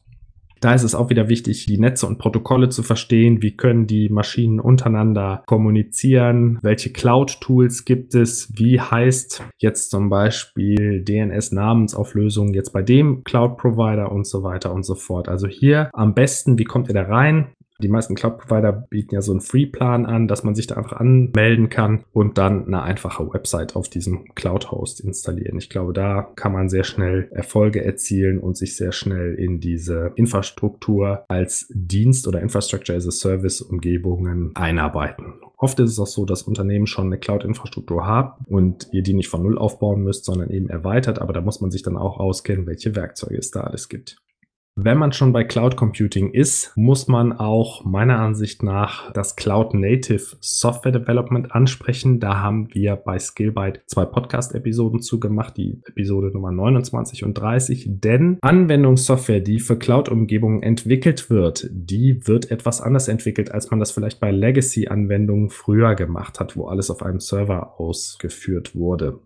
Da 0.61 0.73
ist 0.73 0.83
es 0.83 0.95
auch 0.95 1.09
wieder 1.09 1.29
wichtig, 1.29 1.65
die 1.65 1.77
Netze 1.77 2.07
und 2.07 2.17
Protokolle 2.17 2.69
zu 2.69 2.83
verstehen. 2.83 3.41
Wie 3.41 3.55
können 3.55 3.87
die 3.87 4.09
Maschinen 4.09 4.59
untereinander 4.59 5.43
kommunizieren? 5.45 6.59
Welche 6.61 6.91
Cloud-Tools 6.91 7.85
gibt 7.85 8.15
es? 8.15 8.51
Wie 8.55 8.79
heißt 8.79 9.43
jetzt 9.57 9.91
zum 9.91 10.09
Beispiel 10.09 11.03
DNS-Namensauflösung 11.03 12.53
jetzt 12.53 12.71
bei 12.71 12.81
dem 12.81 13.23
Cloud-Provider 13.23 14.11
und 14.11 14.25
so 14.25 14.43
weiter 14.43 14.73
und 14.73 14.83
so 14.83 14.95
fort. 14.95 15.29
Also 15.29 15.47
hier 15.47 15.89
am 15.93 16.13
besten, 16.13 16.57
wie 16.57 16.63
kommt 16.63 16.87
ihr 16.87 16.93
da 16.93 17.03
rein? 17.03 17.47
Die 17.81 17.89
meisten 17.89 18.15
Cloud-Provider 18.15 18.71
bieten 18.71 19.15
ja 19.15 19.21
so 19.21 19.33
einen 19.33 19.41
Free-Plan 19.41 20.05
an, 20.05 20.29
dass 20.29 20.45
man 20.45 20.55
sich 20.55 20.65
da 20.65 20.75
einfach 20.75 20.93
anmelden 20.93 21.67
kann 21.67 22.05
und 22.13 22.37
dann 22.37 22.67
eine 22.67 22.83
einfache 22.83 23.33
Website 23.33 23.75
auf 23.75 23.89
diesem 23.89 24.33
Cloud-Host 24.33 25.01
installieren. 25.01 25.57
Ich 25.57 25.69
glaube, 25.69 25.91
da 25.91 26.21
kann 26.35 26.53
man 26.53 26.69
sehr 26.69 26.85
schnell 26.85 27.27
Erfolge 27.31 27.83
erzielen 27.83 28.39
und 28.39 28.55
sich 28.55 28.77
sehr 28.77 28.93
schnell 28.93 29.35
in 29.35 29.59
diese 29.59 30.13
Infrastruktur 30.15 31.25
als 31.27 31.67
Dienst 31.69 32.29
oder 32.29 32.41
Infrastructure 32.41 32.97
as 32.97 33.07
a 33.07 33.11
Service 33.11 33.61
Umgebungen 33.61 34.51
einarbeiten. 34.55 35.33
Oft 35.57 35.79
ist 35.79 35.91
es 35.91 35.99
auch 35.99 36.07
so, 36.07 36.25
dass 36.25 36.43
Unternehmen 36.43 36.87
schon 36.87 37.07
eine 37.07 37.17
Cloud-Infrastruktur 37.17 38.05
haben 38.05 38.45
und 38.47 38.87
ihr 38.93 39.03
die 39.03 39.13
nicht 39.13 39.29
von 39.29 39.43
Null 39.43 39.57
aufbauen 39.57 40.01
müsst, 40.01 40.23
sondern 40.23 40.49
eben 40.49 40.69
erweitert. 40.69 41.19
Aber 41.19 41.33
da 41.33 41.41
muss 41.41 41.59
man 41.59 41.71
sich 41.71 41.81
dann 41.81 41.97
auch 41.97 42.19
auskennen, 42.19 42.67
welche 42.67 42.95
Werkzeuge 42.95 43.37
es 43.37 43.51
da 43.51 43.61
alles 43.61 43.89
gibt. 43.89 44.17
Wenn 44.77 44.97
man 44.97 45.13
schon 45.13 45.31
bei 45.31 45.45
Cloud 45.45 45.77
Computing 45.77 46.31
ist, 46.31 46.73
muss 46.75 47.07
man 47.07 47.31
auch 47.31 47.85
meiner 47.85 48.19
Ansicht 48.19 48.61
nach 48.61 49.09
das 49.13 49.37
Cloud 49.37 49.73
Native 49.73 50.35
Software 50.41 50.91
Development 50.91 51.53
ansprechen. 51.53 52.19
Da 52.19 52.41
haben 52.41 52.67
wir 52.73 52.97
bei 52.97 53.17
Skillbyte 53.17 53.83
zwei 53.85 54.03
Podcast-Episoden 54.03 55.01
zugemacht, 55.01 55.55
die 55.55 55.79
Episode 55.85 56.29
Nummer 56.33 56.51
29 56.51 57.23
und 57.23 57.35
30. 57.35 57.85
Denn 57.87 58.37
Anwendungssoftware, 58.41 59.39
die 59.39 59.61
für 59.61 59.79
Cloud-Umgebungen 59.79 60.61
entwickelt 60.61 61.29
wird, 61.29 61.69
die 61.71 62.27
wird 62.27 62.51
etwas 62.51 62.81
anders 62.81 63.07
entwickelt, 63.07 63.53
als 63.53 63.71
man 63.71 63.79
das 63.79 63.91
vielleicht 63.91 64.19
bei 64.19 64.31
Legacy-Anwendungen 64.31 65.51
früher 65.51 65.95
gemacht 65.95 66.41
hat, 66.41 66.57
wo 66.57 66.65
alles 66.65 66.91
auf 66.91 67.01
einem 67.01 67.21
Server 67.21 67.79
ausgeführt 67.79 68.75
wurde. 68.75 69.21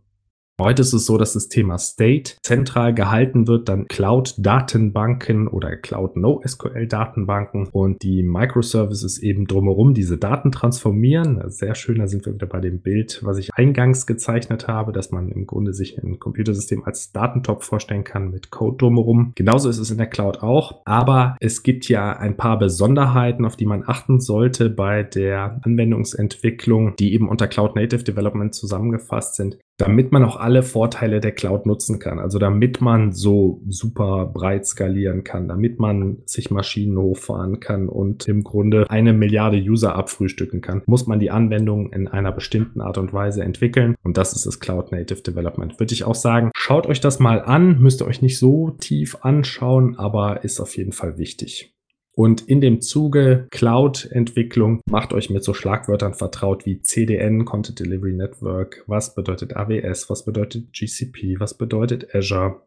Heute 0.59 0.81
ist 0.81 0.91
es 0.91 1.05
so, 1.05 1.17
dass 1.17 1.31
das 1.31 1.47
Thema 1.47 1.77
State 1.77 2.33
zentral 2.43 2.93
gehalten 2.93 3.47
wird, 3.47 3.69
dann 3.69 3.87
Cloud-Datenbanken 3.87 5.47
oder 5.47 5.77
Cloud-NoSQL-Datenbanken 5.77 7.69
und 7.71 8.03
die 8.03 8.23
Microservices 8.23 9.19
eben 9.19 9.47
drumherum 9.47 9.93
diese 9.93 10.17
Daten 10.17 10.51
transformieren. 10.51 11.41
Sehr 11.49 11.75
schön, 11.75 11.99
da 11.99 12.07
sind 12.07 12.25
wir 12.25 12.33
wieder 12.33 12.47
bei 12.47 12.59
dem 12.59 12.81
Bild, 12.81 13.21
was 13.23 13.37
ich 13.37 13.53
eingangs 13.53 14.05
gezeichnet 14.05 14.67
habe, 14.67 14.91
dass 14.91 15.11
man 15.11 15.29
im 15.29 15.47
Grunde 15.47 15.73
sich 15.73 15.97
ein 15.97 16.19
Computersystem 16.19 16.83
als 16.83 17.13
Datentop 17.13 17.63
vorstellen 17.63 18.03
kann 18.03 18.29
mit 18.29 18.51
Code 18.51 18.75
drumherum. 18.79 19.31
Genauso 19.35 19.69
ist 19.69 19.79
es 19.79 19.91
in 19.91 19.97
der 19.97 20.07
Cloud 20.07 20.43
auch, 20.43 20.81
aber 20.83 21.37
es 21.39 21.63
gibt 21.63 21.87
ja 21.87 22.17
ein 22.17 22.35
paar 22.35 22.59
Besonderheiten, 22.59 23.45
auf 23.45 23.55
die 23.55 23.65
man 23.65 23.85
achten 23.87 24.19
sollte 24.19 24.69
bei 24.69 25.03
der 25.03 25.61
Anwendungsentwicklung, 25.63 26.97
die 26.97 27.13
eben 27.13 27.29
unter 27.29 27.47
Cloud 27.47 27.77
Native 27.77 28.03
Development 28.03 28.53
zusammengefasst 28.53 29.35
sind 29.35 29.57
damit 29.79 30.11
man 30.11 30.23
auch 30.23 30.35
alle 30.35 30.61
Vorteile 30.61 31.21
der 31.21 31.31
Cloud 31.31 31.65
nutzen 31.65 31.99
kann. 31.99 32.19
Also 32.19 32.37
damit 32.37 32.81
man 32.81 33.13
so 33.13 33.61
super 33.67 34.25
breit 34.25 34.67
skalieren 34.67 35.23
kann, 35.23 35.47
damit 35.47 35.79
man 35.79 36.17
sich 36.25 36.51
Maschinen 36.51 36.97
hochfahren 36.97 37.59
kann 37.61 37.87
und 37.87 38.27
im 38.27 38.43
Grunde 38.43 38.89
eine 38.89 39.13
Milliarde 39.13 39.57
User 39.57 39.95
abfrühstücken 39.95 40.61
kann, 40.61 40.83
muss 40.85 41.07
man 41.07 41.19
die 41.19 41.31
Anwendung 41.31 41.93
in 41.93 42.09
einer 42.09 42.33
bestimmten 42.33 42.81
Art 42.81 42.97
und 42.97 43.13
Weise 43.13 43.41
entwickeln. 43.43 43.95
Und 44.03 44.17
das 44.17 44.33
ist 44.33 44.45
das 44.45 44.59
Cloud 44.59 44.91
Native 44.91 45.21
Development. 45.21 45.79
Würde 45.79 45.93
ich 45.93 46.03
auch 46.03 46.15
sagen, 46.15 46.51
schaut 46.55 46.85
euch 46.85 46.99
das 46.99 47.19
mal 47.19 47.41
an, 47.41 47.79
müsst 47.79 48.01
ihr 48.01 48.07
euch 48.07 48.21
nicht 48.21 48.37
so 48.37 48.71
tief 48.71 49.19
anschauen, 49.21 49.97
aber 49.97 50.43
ist 50.43 50.59
auf 50.59 50.75
jeden 50.75 50.91
Fall 50.91 51.17
wichtig. 51.17 51.73
Und 52.19 52.41
in 52.41 52.59
dem 52.59 52.81
Zuge 52.81 53.47
Cloud-Entwicklung 53.49 54.81
macht 54.89 55.13
euch 55.13 55.29
mit 55.29 55.41
so 55.41 55.53
Schlagwörtern 55.53 56.13
vertraut 56.13 56.65
wie 56.65 56.81
CDN, 56.81 57.45
Content 57.45 57.79
Delivery 57.79 58.11
Network. 58.11 58.83
Was 58.87 59.15
bedeutet 59.15 59.55
AWS? 59.55 60.09
Was 60.09 60.25
bedeutet 60.25 60.73
GCP? 60.73 61.39
Was 61.39 61.57
bedeutet 61.57 62.13
Azure? 62.13 62.63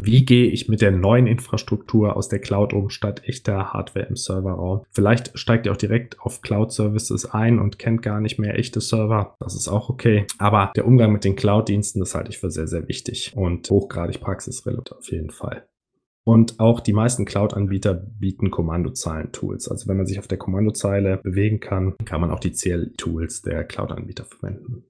Wie 0.00 0.24
gehe 0.24 0.46
ich 0.46 0.70
mit 0.70 0.80
der 0.80 0.90
neuen 0.90 1.26
Infrastruktur 1.26 2.16
aus 2.16 2.30
der 2.30 2.38
Cloud 2.38 2.72
um, 2.72 2.88
statt 2.88 3.24
echter 3.26 3.74
Hardware 3.74 4.06
im 4.06 4.16
Serverraum? 4.16 4.86
Vielleicht 4.90 5.38
steigt 5.38 5.66
ihr 5.66 5.72
auch 5.72 5.76
direkt 5.76 6.18
auf 6.20 6.40
Cloud 6.40 6.72
Services 6.72 7.26
ein 7.26 7.58
und 7.58 7.78
kennt 7.78 8.00
gar 8.00 8.22
nicht 8.22 8.38
mehr 8.38 8.58
echte 8.58 8.80
Server. 8.80 9.36
Das 9.38 9.54
ist 9.54 9.68
auch 9.68 9.90
okay. 9.90 10.24
Aber 10.38 10.72
der 10.74 10.86
Umgang 10.86 11.12
mit 11.12 11.24
den 11.24 11.36
Cloud-Diensten, 11.36 12.00
das 12.00 12.14
halte 12.14 12.30
ich 12.30 12.38
für 12.38 12.50
sehr, 12.50 12.68
sehr 12.68 12.88
wichtig 12.88 13.34
und 13.36 13.68
hochgradig 13.68 14.22
praxisrelevant 14.22 14.92
auf 14.92 15.10
jeden 15.10 15.30
Fall. 15.30 15.68
Und 16.28 16.60
auch 16.60 16.80
die 16.80 16.92
meisten 16.92 17.24
Cloud-Anbieter 17.24 17.94
bieten 17.94 18.50
Kommandozeilen-Tools. 18.50 19.66
Also 19.70 19.88
wenn 19.88 19.96
man 19.96 20.04
sich 20.04 20.18
auf 20.18 20.28
der 20.28 20.36
Kommandozeile 20.36 21.16
bewegen 21.22 21.58
kann, 21.58 21.94
kann 22.04 22.20
man 22.20 22.30
auch 22.30 22.38
die 22.38 22.52
CL-Tools 22.52 23.40
der 23.40 23.64
Cloud-Anbieter 23.64 24.26
verwenden. 24.26 24.84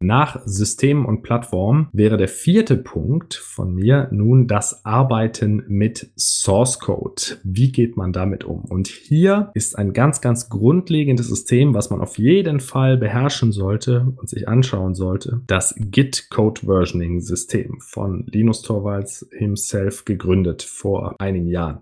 Nach 0.00 0.40
System 0.44 1.06
und 1.06 1.22
Plattform 1.22 1.88
wäre 1.92 2.16
der 2.16 2.28
vierte 2.28 2.76
Punkt 2.76 3.34
von 3.34 3.74
mir 3.74 4.08
nun 4.10 4.46
das 4.46 4.84
Arbeiten 4.84 5.64
mit 5.68 6.10
Source 6.16 6.78
Code. 6.78 7.38
Wie 7.42 7.72
geht 7.72 7.96
man 7.96 8.12
damit 8.12 8.44
um? 8.44 8.64
Und 8.64 8.88
hier 8.88 9.50
ist 9.54 9.78
ein 9.78 9.92
ganz, 9.92 10.20
ganz 10.20 10.50
grundlegendes 10.50 11.28
System, 11.28 11.74
was 11.74 11.90
man 11.90 12.00
auf 12.00 12.18
jeden 12.18 12.60
Fall 12.60 12.98
beherrschen 12.98 13.52
sollte 13.52 14.12
und 14.16 14.28
sich 14.28 14.46
anschauen 14.46 14.94
sollte. 14.94 15.40
Das 15.46 15.74
Git 15.78 16.28
Code 16.30 16.62
Versioning 16.66 17.20
System 17.20 17.80
von 17.80 18.26
Linus 18.26 18.62
Torvalds 18.62 19.26
himself 19.32 20.04
gegründet 20.04 20.62
vor 20.62 21.14
einigen 21.18 21.46
Jahren. 21.46 21.80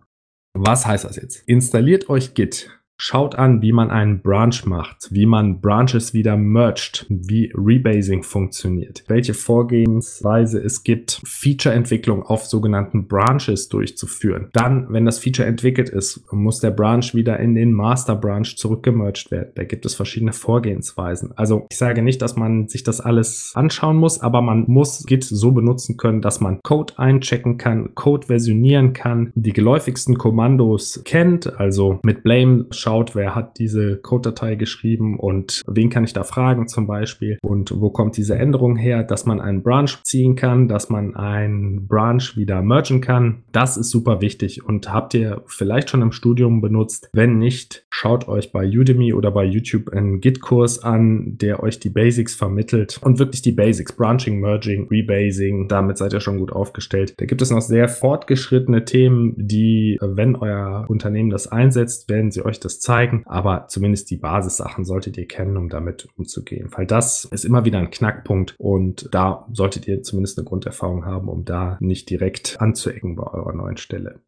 Was 0.55 0.87
heißt 0.87 1.05
das 1.05 1.17
jetzt? 1.17 1.43
Installiert 1.49 2.09
euch 2.09 2.35
Git 2.35 2.71
Schaut 3.05 3.35
an, 3.35 3.63
wie 3.63 3.73
man 3.73 3.91
einen 3.91 4.21
Branch 4.21 4.65
macht, 4.65 5.09
wie 5.11 5.27
man 5.27 5.61
Branches 5.61 6.15
wieder 6.15 6.37
merged, 6.37 7.05
wie 7.09 7.53
Rebasing 7.53 8.23
funktioniert, 8.23 9.03
welche 9.09 9.35
Vorgehensweise 9.35 10.61
es 10.61 10.85
gibt, 10.85 11.21
Feature-Entwicklung 11.25 12.23
auf 12.23 12.47
sogenannten 12.47 13.09
Branches 13.09 13.69
durchzuführen. 13.69 14.51
Dann, 14.53 14.87
wenn 14.91 15.05
das 15.05 15.19
Feature 15.19 15.49
entwickelt 15.49 15.89
ist, 15.89 16.33
muss 16.33 16.61
der 16.61 16.71
Branch 16.71 17.13
wieder 17.13 17.41
in 17.41 17.57
den 17.57 17.73
Master 17.73 18.15
Branch 18.15 18.47
zurückgemerged 18.57 19.33
werden. 19.33 19.51
Da 19.57 19.65
gibt 19.65 19.85
es 19.85 19.97
verschiedene 19.97 20.33
Vorgehensweisen. 20.33 21.33
Also 21.35 21.67
ich 21.73 21.79
sage 21.79 22.03
nicht, 22.03 22.23
dass 22.23 22.37
man 22.37 22.69
sich 22.69 22.85
das 22.85 23.01
alles 23.01 23.51
anschauen 23.57 23.97
muss, 23.97 24.21
aber 24.21 24.43
man 24.43 24.67
muss 24.69 25.05
Git 25.07 25.25
so 25.25 25.51
benutzen 25.51 25.97
können, 25.97 26.23
dass 26.23 26.41
man 26.41 26.61
Code 26.63 26.97
einchecken 26.99 27.59
kann, 27.59 27.97
Code 27.97 28.29
versionieren 28.29 28.93
kann, 28.93 29.33
die 29.35 29.53
geläufigsten 29.53 30.19
Kommandos 30.19 31.03
kennt, 31.05 31.59
also 31.59 31.99
mit 32.05 32.23
Blame 32.23 32.67
schaut 32.71 32.92
schaut, 32.93 33.15
wer 33.15 33.35
hat 33.35 33.59
diese 33.59 33.97
Code-Datei 33.97 34.55
geschrieben 34.55 35.19
und 35.19 35.63
wen 35.67 35.89
kann 35.89 36.05
ich 36.05 36.13
da 36.13 36.25
fragen 36.25 36.69
zum 36.69 36.87
Beispiel 36.87 37.39
und 37.43 37.73
wo 37.81 37.89
kommt 37.89 38.19
diese 38.19 38.37
Änderung 38.37 38.77
her, 38.77 39.03
dass 39.03 39.25
man 39.25 39.41
einen 39.41 39.63
Branch 39.63 39.89
ziehen 40.05 40.37
kann, 40.37 40.69
dass 40.69 40.91
man 40.91 41.17
einen 41.17 41.87
Branch 41.87 42.37
wieder 42.37 42.61
mergen 42.61 43.01
kann. 43.01 43.45
Das 43.51 43.79
ist 43.79 43.89
super 43.89 44.21
wichtig 44.21 44.63
und 44.63 44.93
habt 44.93 45.15
ihr 45.15 45.41
vielleicht 45.47 45.89
schon 45.89 46.03
im 46.03 46.13
Studium 46.13 46.61
benutzt. 46.61 47.09
Wenn 47.15 47.39
nicht, 47.39 47.87
schaut 47.89 48.29
euch 48.29 48.53
bei 48.53 48.67
Udemy 48.67 49.15
oder 49.15 49.31
bei 49.31 49.45
YouTube 49.45 49.89
einen 49.89 50.21
Git-Kurs 50.21 50.83
an, 50.83 51.39
der 51.39 51.63
euch 51.63 51.81
die 51.81 51.89
Basics 51.89 52.35
vermittelt 52.35 53.01
und 53.03 53.19
wirklich 53.19 53.41
die 53.41 53.53
Basics, 53.53 53.93
Branching, 53.93 54.39
Merging, 54.39 54.89
Rebasing, 54.89 55.69
damit 55.69 55.97
seid 55.97 56.13
ihr 56.13 56.21
schon 56.21 56.39
gut 56.39 56.53
aufgestellt. 56.53 57.15
Da 57.17 57.25
gibt 57.25 57.41
es 57.41 57.51
noch 57.51 57.63
sehr 57.63 57.89
fortgeschrittene 57.89 58.85
Themen, 58.85 59.33
die, 59.39 59.99
wenn 60.03 60.37
euer 60.37 60.85
Unternehmen 60.89 61.31
das 61.31 61.47
einsetzt, 61.47 62.11
werden 62.11 62.31
sie 62.31 62.45
euch 62.45 62.61
das 62.61 62.82
zeigen, 62.83 63.23
aber 63.27 63.69
zumindest 63.69 64.11
die 64.11 64.17
Basissachen 64.17 64.85
solltet 64.85 65.17
ihr 65.17 65.29
kennen, 65.29 65.57
um 65.57 65.69
damit 65.69 66.09
umzugehen, 66.17 66.69
weil 66.73 66.85
das 66.85 67.25
ist 67.27 67.45
immer 67.45 67.65
wieder 67.65 67.79
ein 67.79 67.91
Knackpunkt 67.91 68.57
und 68.59 69.09
da 69.13 69.47
solltet 69.53 69.87
ihr 69.87 70.03
zumindest 70.03 70.37
eine 70.37 70.47
Grunderfahrung 70.47 71.05
haben, 71.05 71.29
um 71.29 71.45
da 71.45 71.79
nicht 71.81 72.11
direkt 72.11 72.61
anzuecken 72.61 73.15
bei 73.15 73.23
eurer 73.23 73.53
neuen 73.53 73.77
Stelle. 73.77 74.21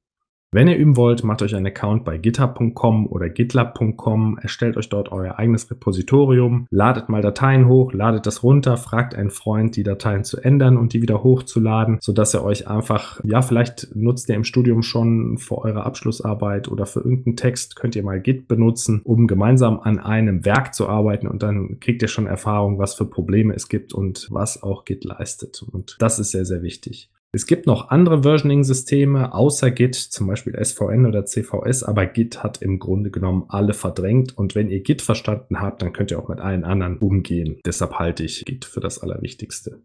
Wenn 0.55 0.69
ihr 0.69 0.77
üben 0.77 0.97
wollt, 0.97 1.25
macht 1.25 1.43
euch 1.43 1.57
einen 1.57 1.67
Account 1.67 2.05
bei 2.05 2.17
github.com 2.17 3.09
oder 3.09 3.29
gitlab.com, 3.29 4.39
erstellt 4.41 4.77
euch 4.77 4.89
dort 4.89 5.11
euer 5.11 5.37
eigenes 5.37 5.69
Repositorium, 5.69 6.69
ladet 6.71 7.09
mal 7.09 7.23
Dateien 7.23 7.67
hoch, 7.67 7.93
ladet 7.93 8.25
das 8.25 8.45
runter, 8.45 8.77
fragt 8.77 9.17
einen 9.17 9.31
Freund, 9.31 9.75
die 9.75 9.83
Dateien 9.83 10.23
zu 10.23 10.41
ändern 10.41 10.77
und 10.77 10.93
die 10.93 11.03
wieder 11.03 11.25
hochzuladen, 11.25 11.99
sodass 12.01 12.37
ihr 12.37 12.45
euch 12.45 12.69
einfach, 12.69 13.21
ja, 13.25 13.43
vielleicht 13.43 13.97
nutzt 13.97 14.29
ihr 14.29 14.37
im 14.37 14.45
Studium 14.45 14.83
schon 14.83 15.39
für 15.39 15.59
eure 15.59 15.85
Abschlussarbeit 15.85 16.69
oder 16.69 16.87
für 16.87 17.01
irgendeinen 17.01 17.35
Text, 17.35 17.75
könnt 17.75 17.97
ihr 17.97 18.05
mal 18.05 18.21
Git 18.21 18.47
benutzen, 18.47 19.01
um 19.03 19.27
gemeinsam 19.27 19.81
an 19.81 19.99
einem 19.99 20.45
Werk 20.45 20.73
zu 20.73 20.89
arbeiten 20.89 21.27
und 21.27 21.43
dann 21.43 21.81
kriegt 21.81 22.01
ihr 22.01 22.07
schon 22.07 22.29
Erfahrung, 22.29 22.79
was 22.79 22.95
für 22.95 23.07
Probleme 23.07 23.55
es 23.57 23.67
gibt 23.67 23.93
und 23.93 24.29
was 24.31 24.63
auch 24.63 24.85
Git 24.85 25.03
leistet. 25.05 25.65
Und 25.69 25.97
das 25.99 26.21
ist 26.21 26.31
sehr, 26.31 26.45
sehr 26.45 26.63
wichtig. 26.63 27.11
Es 27.35 27.47
gibt 27.47 27.67
noch 27.67 27.89
andere 27.89 28.23
Versioning-Systeme 28.23 29.35
außer 29.35 29.73
Git, 29.73 29.97
zum 29.97 30.29
Beispiel 30.29 30.55
SVN 30.65 31.05
oder 31.05 31.27
CVS, 31.27 31.83
aber 31.83 32.07
Git 32.07 32.45
hat 32.45 32.63
im 32.63 32.79
Grunde 32.79 33.11
genommen 33.11 33.47
alle 33.49 33.75
verdrängt. 33.75 34.39
Und 34.39 34.55
wenn 34.55 34.71
ihr 34.71 34.85
Git 34.85 35.03
verstanden 35.03 35.61
habt, 35.61 35.83
dann 35.83 35.93
könnt 35.93 36.13
ihr 36.13 36.21
auch 36.21 36.29
mit 36.29 36.39
allen 36.39 36.63
anderen 36.63 36.99
umgehen. 36.99 37.59
Deshalb 37.67 37.95
halte 37.95 38.23
ich 38.23 38.45
Git 38.45 38.65
für 38.65 38.79
das 38.79 39.01
Allerwichtigste. 39.01 39.81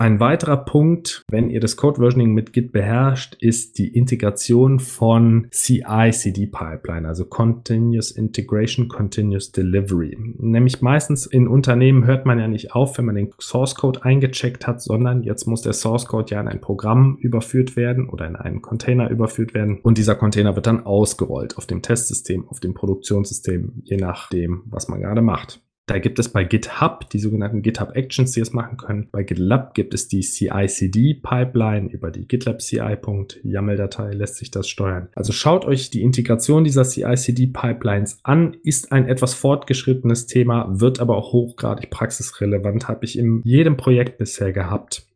Ein 0.00 0.18
weiterer 0.18 0.56
Punkt, 0.56 1.24
wenn 1.30 1.50
ihr 1.50 1.60
das 1.60 1.76
Code 1.76 2.00
Versioning 2.00 2.32
mit 2.32 2.54
Git 2.54 2.72
beherrscht, 2.72 3.36
ist 3.40 3.76
die 3.76 3.88
Integration 3.88 4.80
von 4.80 5.48
CI-CD-Pipeline, 5.50 7.06
also 7.06 7.26
Continuous 7.26 8.10
Integration, 8.10 8.88
Continuous 8.88 9.52
Delivery. 9.52 10.16
Nämlich 10.38 10.80
meistens 10.80 11.26
in 11.26 11.46
Unternehmen 11.46 12.06
hört 12.06 12.24
man 12.24 12.38
ja 12.38 12.48
nicht 12.48 12.74
auf, 12.74 12.96
wenn 12.96 13.04
man 13.04 13.14
den 13.14 13.30
Source 13.38 13.74
Code 13.74 14.02
eingecheckt 14.02 14.66
hat, 14.66 14.80
sondern 14.80 15.22
jetzt 15.22 15.46
muss 15.46 15.60
der 15.60 15.74
Source 15.74 16.06
Code 16.06 16.34
ja 16.34 16.40
in 16.40 16.48
ein 16.48 16.62
Programm 16.62 17.18
überführt 17.20 17.76
werden 17.76 18.08
oder 18.08 18.26
in 18.26 18.36
einen 18.36 18.62
Container 18.62 19.10
überführt 19.10 19.52
werden 19.52 19.80
und 19.82 19.98
dieser 19.98 20.14
Container 20.14 20.56
wird 20.56 20.66
dann 20.66 20.86
ausgerollt 20.86 21.58
auf 21.58 21.66
dem 21.66 21.82
Testsystem, 21.82 22.48
auf 22.48 22.58
dem 22.58 22.72
Produktionssystem, 22.72 23.82
je 23.84 23.98
nachdem, 23.98 24.62
was 24.64 24.88
man 24.88 25.02
gerade 25.02 25.20
macht. 25.20 25.60
Da 25.90 25.98
gibt 25.98 26.20
es 26.20 26.28
bei 26.28 26.44
GitHub 26.44 27.10
die 27.10 27.18
sogenannten 27.18 27.62
GitHub 27.62 27.96
Actions, 27.96 28.30
die 28.30 28.38
es 28.38 28.52
machen 28.52 28.76
können. 28.76 29.08
Bei 29.10 29.24
GitLab 29.24 29.74
gibt 29.74 29.92
es 29.92 30.06
die 30.06 30.20
CI-CD-Pipeline. 30.20 31.88
Über 31.90 32.12
die 32.12 32.28
GitLab 32.28 32.62
CI.YAML-Datei 32.62 34.12
lässt 34.12 34.36
sich 34.36 34.52
das 34.52 34.68
steuern. 34.68 35.08
Also 35.16 35.32
schaut 35.32 35.64
euch 35.64 35.90
die 35.90 36.02
Integration 36.02 36.62
dieser 36.62 36.84
CI-CD-Pipelines 36.84 38.20
an. 38.22 38.56
Ist 38.62 38.92
ein 38.92 39.08
etwas 39.08 39.34
fortgeschrittenes 39.34 40.28
Thema, 40.28 40.68
wird 40.70 41.00
aber 41.00 41.16
auch 41.16 41.32
hochgradig 41.32 41.90
praxisrelevant. 41.90 42.86
Habe 42.86 43.04
ich 43.04 43.18
in 43.18 43.40
jedem 43.42 43.76
Projekt 43.76 44.18
bisher 44.18 44.52
gehabt 44.52 45.06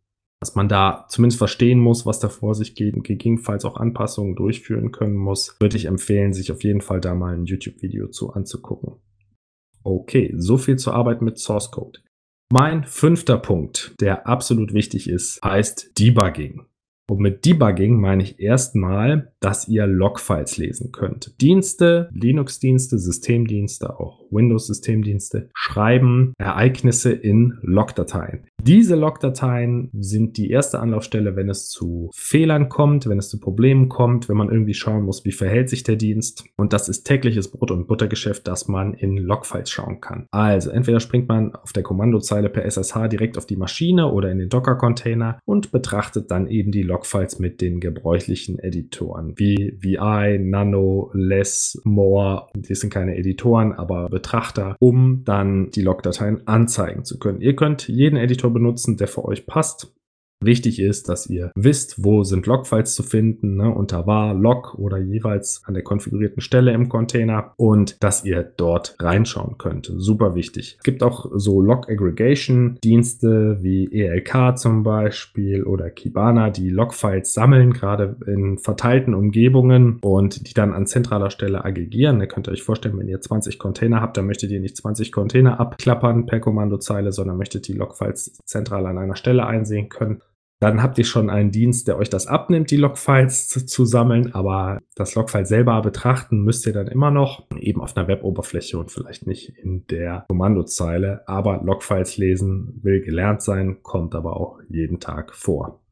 dass 0.40 0.56
man 0.56 0.68
da 0.68 1.06
zumindest 1.08 1.38
verstehen 1.38 1.78
muss, 1.78 2.04
was 2.04 2.18
da 2.18 2.28
vor 2.28 2.54
sich 2.54 2.74
geht 2.74 2.94
und 2.96 3.02
gegebenenfalls 3.02 3.64
auch 3.64 3.76
Anpassungen 3.76 4.34
durchführen 4.34 4.92
können 4.92 5.16
muss, 5.16 5.56
würde 5.58 5.78
ich 5.78 5.86
empfehlen, 5.86 6.34
sich 6.34 6.52
auf 6.52 6.62
jeden 6.62 6.82
Fall 6.82 7.00
da 7.00 7.14
mal 7.14 7.32
ein 7.34 7.46
YouTube-Video 7.46 8.08
zu 8.08 8.30
anzugucken. 8.34 8.96
Okay, 9.84 10.32
so 10.36 10.56
viel 10.56 10.76
zur 10.76 10.94
Arbeit 10.94 11.20
mit 11.20 11.38
Source 11.38 11.70
Code. 11.70 12.00
Mein 12.50 12.84
fünfter 12.84 13.36
Punkt, 13.36 13.94
der 14.00 14.26
absolut 14.26 14.72
wichtig 14.72 15.08
ist, 15.08 15.40
heißt 15.44 15.98
Debugging. 15.98 16.64
Und 17.08 17.20
mit 17.20 17.44
Debugging 17.44 18.00
meine 18.00 18.22
ich 18.22 18.40
erstmal, 18.40 19.32
dass 19.40 19.68
ihr 19.68 19.86
Logfiles 19.86 20.56
lesen 20.56 20.90
könnt. 20.90 21.38
Dienste, 21.40 22.08
Linux-Dienste, 22.12 22.98
Systemdienste, 22.98 24.00
auch 24.00 24.24
Windows-Systemdienste 24.30 25.50
schreiben 25.54 26.32
Ereignisse 26.38 27.12
in 27.12 27.58
Logdateien. 27.62 28.46
Diese 28.62 28.96
Logdateien 28.96 29.90
sind 29.92 30.38
die 30.38 30.50
erste 30.50 30.80
Anlaufstelle, 30.80 31.36
wenn 31.36 31.50
es 31.50 31.68
zu 31.68 32.10
Fehlern 32.14 32.70
kommt, 32.70 33.06
wenn 33.06 33.18
es 33.18 33.28
zu 33.28 33.38
Problemen 33.38 33.90
kommt, 33.90 34.30
wenn 34.30 34.38
man 34.38 34.48
irgendwie 34.48 34.72
schauen 34.72 35.04
muss, 35.04 35.26
wie 35.26 35.32
verhält 35.32 35.68
sich 35.68 35.82
der 35.82 35.96
Dienst. 35.96 36.44
Und 36.56 36.72
das 36.72 36.88
ist 36.88 37.04
tägliches 37.04 37.50
Brot- 37.50 37.70
und 37.70 37.86
Buttergeschäft, 37.86 38.48
dass 38.48 38.66
man 38.66 38.94
in 38.94 39.18
Logfiles 39.18 39.70
schauen 39.70 40.00
kann. 40.00 40.26
Also 40.30 40.70
entweder 40.70 41.00
springt 41.00 41.28
man 41.28 41.54
auf 41.54 41.74
der 41.74 41.82
Kommandozeile 41.82 42.48
per 42.48 42.64
SSH 42.64 43.08
direkt 43.08 43.36
auf 43.36 43.44
die 43.44 43.56
Maschine 43.56 44.10
oder 44.10 44.30
in 44.30 44.38
den 44.38 44.48
Docker-Container 44.48 45.38
und 45.44 45.70
betrachtet 45.70 46.30
dann 46.30 46.46
eben 46.46 46.72
die 46.72 46.82
Logfiles 46.82 46.93
mit 47.38 47.60
den 47.60 47.80
gebräuchlichen 47.80 48.58
Editoren 48.58 49.38
wie 49.38 49.76
VI, 49.80 50.38
Nano, 50.38 51.10
Less, 51.14 51.80
More. 51.84 52.48
Die 52.54 52.74
sind 52.74 52.92
keine 52.92 53.16
Editoren, 53.16 53.72
aber 53.72 54.08
Betrachter, 54.08 54.76
um 54.80 55.22
dann 55.24 55.70
die 55.70 55.82
Logdateien 55.82 56.46
anzeigen 56.46 57.04
zu 57.04 57.18
können. 57.18 57.40
Ihr 57.40 57.56
könnt 57.56 57.88
jeden 57.88 58.16
Editor 58.16 58.52
benutzen, 58.52 58.96
der 58.96 59.08
für 59.08 59.24
euch 59.24 59.46
passt. 59.46 59.92
Wichtig 60.40 60.78
ist, 60.78 61.08
dass 61.08 61.28
ihr 61.28 61.52
wisst, 61.54 62.04
wo 62.04 62.22
sind 62.22 62.46
Logfiles 62.46 62.94
zu 62.94 63.02
finden, 63.02 63.56
ne, 63.56 63.70
unter 63.70 64.06
var, 64.06 64.34
log 64.34 64.74
oder 64.74 64.98
jeweils 64.98 65.62
an 65.64 65.74
der 65.74 65.82
konfigurierten 65.82 66.42
Stelle 66.42 66.72
im 66.72 66.88
Container 66.88 67.54
und 67.56 68.02
dass 68.02 68.24
ihr 68.24 68.42
dort 68.42 68.96
reinschauen 69.00 69.56
könnt. 69.58 69.90
Super 69.96 70.34
wichtig. 70.34 70.76
Es 70.78 70.84
gibt 70.84 71.02
auch 71.02 71.30
so 71.34 71.60
Log 71.62 71.88
Aggregation 71.88 72.78
Dienste 72.84 73.58
wie 73.62 73.90
ELK 73.92 74.58
zum 74.58 74.82
Beispiel 74.82 75.62
oder 75.64 75.90
Kibana, 75.90 76.50
die 76.50 76.68
Logfiles 76.68 77.32
sammeln, 77.32 77.72
gerade 77.72 78.16
in 78.26 78.58
verteilten 78.58 79.14
Umgebungen 79.14 79.98
und 80.02 80.48
die 80.48 80.54
dann 80.54 80.74
an 80.74 80.86
zentraler 80.86 81.30
Stelle 81.30 81.64
aggregieren. 81.64 82.18
Da 82.18 82.26
könnt 82.26 82.48
ihr 82.48 82.52
euch 82.52 82.62
vorstellen, 82.62 82.98
wenn 82.98 83.08
ihr 83.08 83.20
20 83.20 83.58
Container 83.58 84.00
habt, 84.00 84.16
dann 84.16 84.26
möchtet 84.26 84.50
ihr 84.50 84.60
nicht 84.60 84.76
20 84.76 85.10
Container 85.10 85.58
abklappern 85.58 86.26
per 86.26 86.40
Kommandozeile, 86.40 87.12
sondern 87.12 87.38
möchtet 87.38 87.66
die 87.68 87.72
Logfiles 87.72 88.38
zentral 88.44 88.86
an 88.86 88.98
einer 88.98 89.16
Stelle 89.16 89.46
einsehen 89.46 89.88
können. 89.88 90.20
Dann 90.64 90.82
habt 90.82 90.96
ihr 90.96 91.04
schon 91.04 91.28
einen 91.28 91.50
Dienst, 91.50 91.88
der 91.88 91.98
euch 91.98 92.08
das 92.08 92.26
abnimmt, 92.26 92.70
die 92.70 92.78
Logfiles 92.78 93.48
zu, 93.48 93.66
zu, 93.66 93.84
sammeln, 93.84 94.34
aber 94.34 94.78
das 94.94 95.14
Logfile 95.14 95.44
selber 95.44 95.82
betrachten 95.82 96.40
müsst 96.40 96.64
ihr 96.64 96.72
dann 96.72 96.86
immer 96.86 97.10
noch, 97.10 97.46
eben 97.60 97.82
auf 97.82 97.94
einer 97.94 98.08
Weboberfläche 98.08 98.78
und 98.78 98.90
vielleicht 98.90 99.26
nicht 99.26 99.50
in 99.58 99.86
der 99.88 100.24
Kommandozeile. 100.26 101.20
Aber 101.28 101.60
Logfiles 101.62 102.16
lesen 102.16 102.80
will 102.82 103.02
gelernt 103.02 103.42
sein, 103.42 103.82
kommt 103.82 104.14
aber 104.14 104.38
auch 104.38 104.58
jeden 104.70 105.00
Tag 105.00 105.34
vor. 105.34 105.83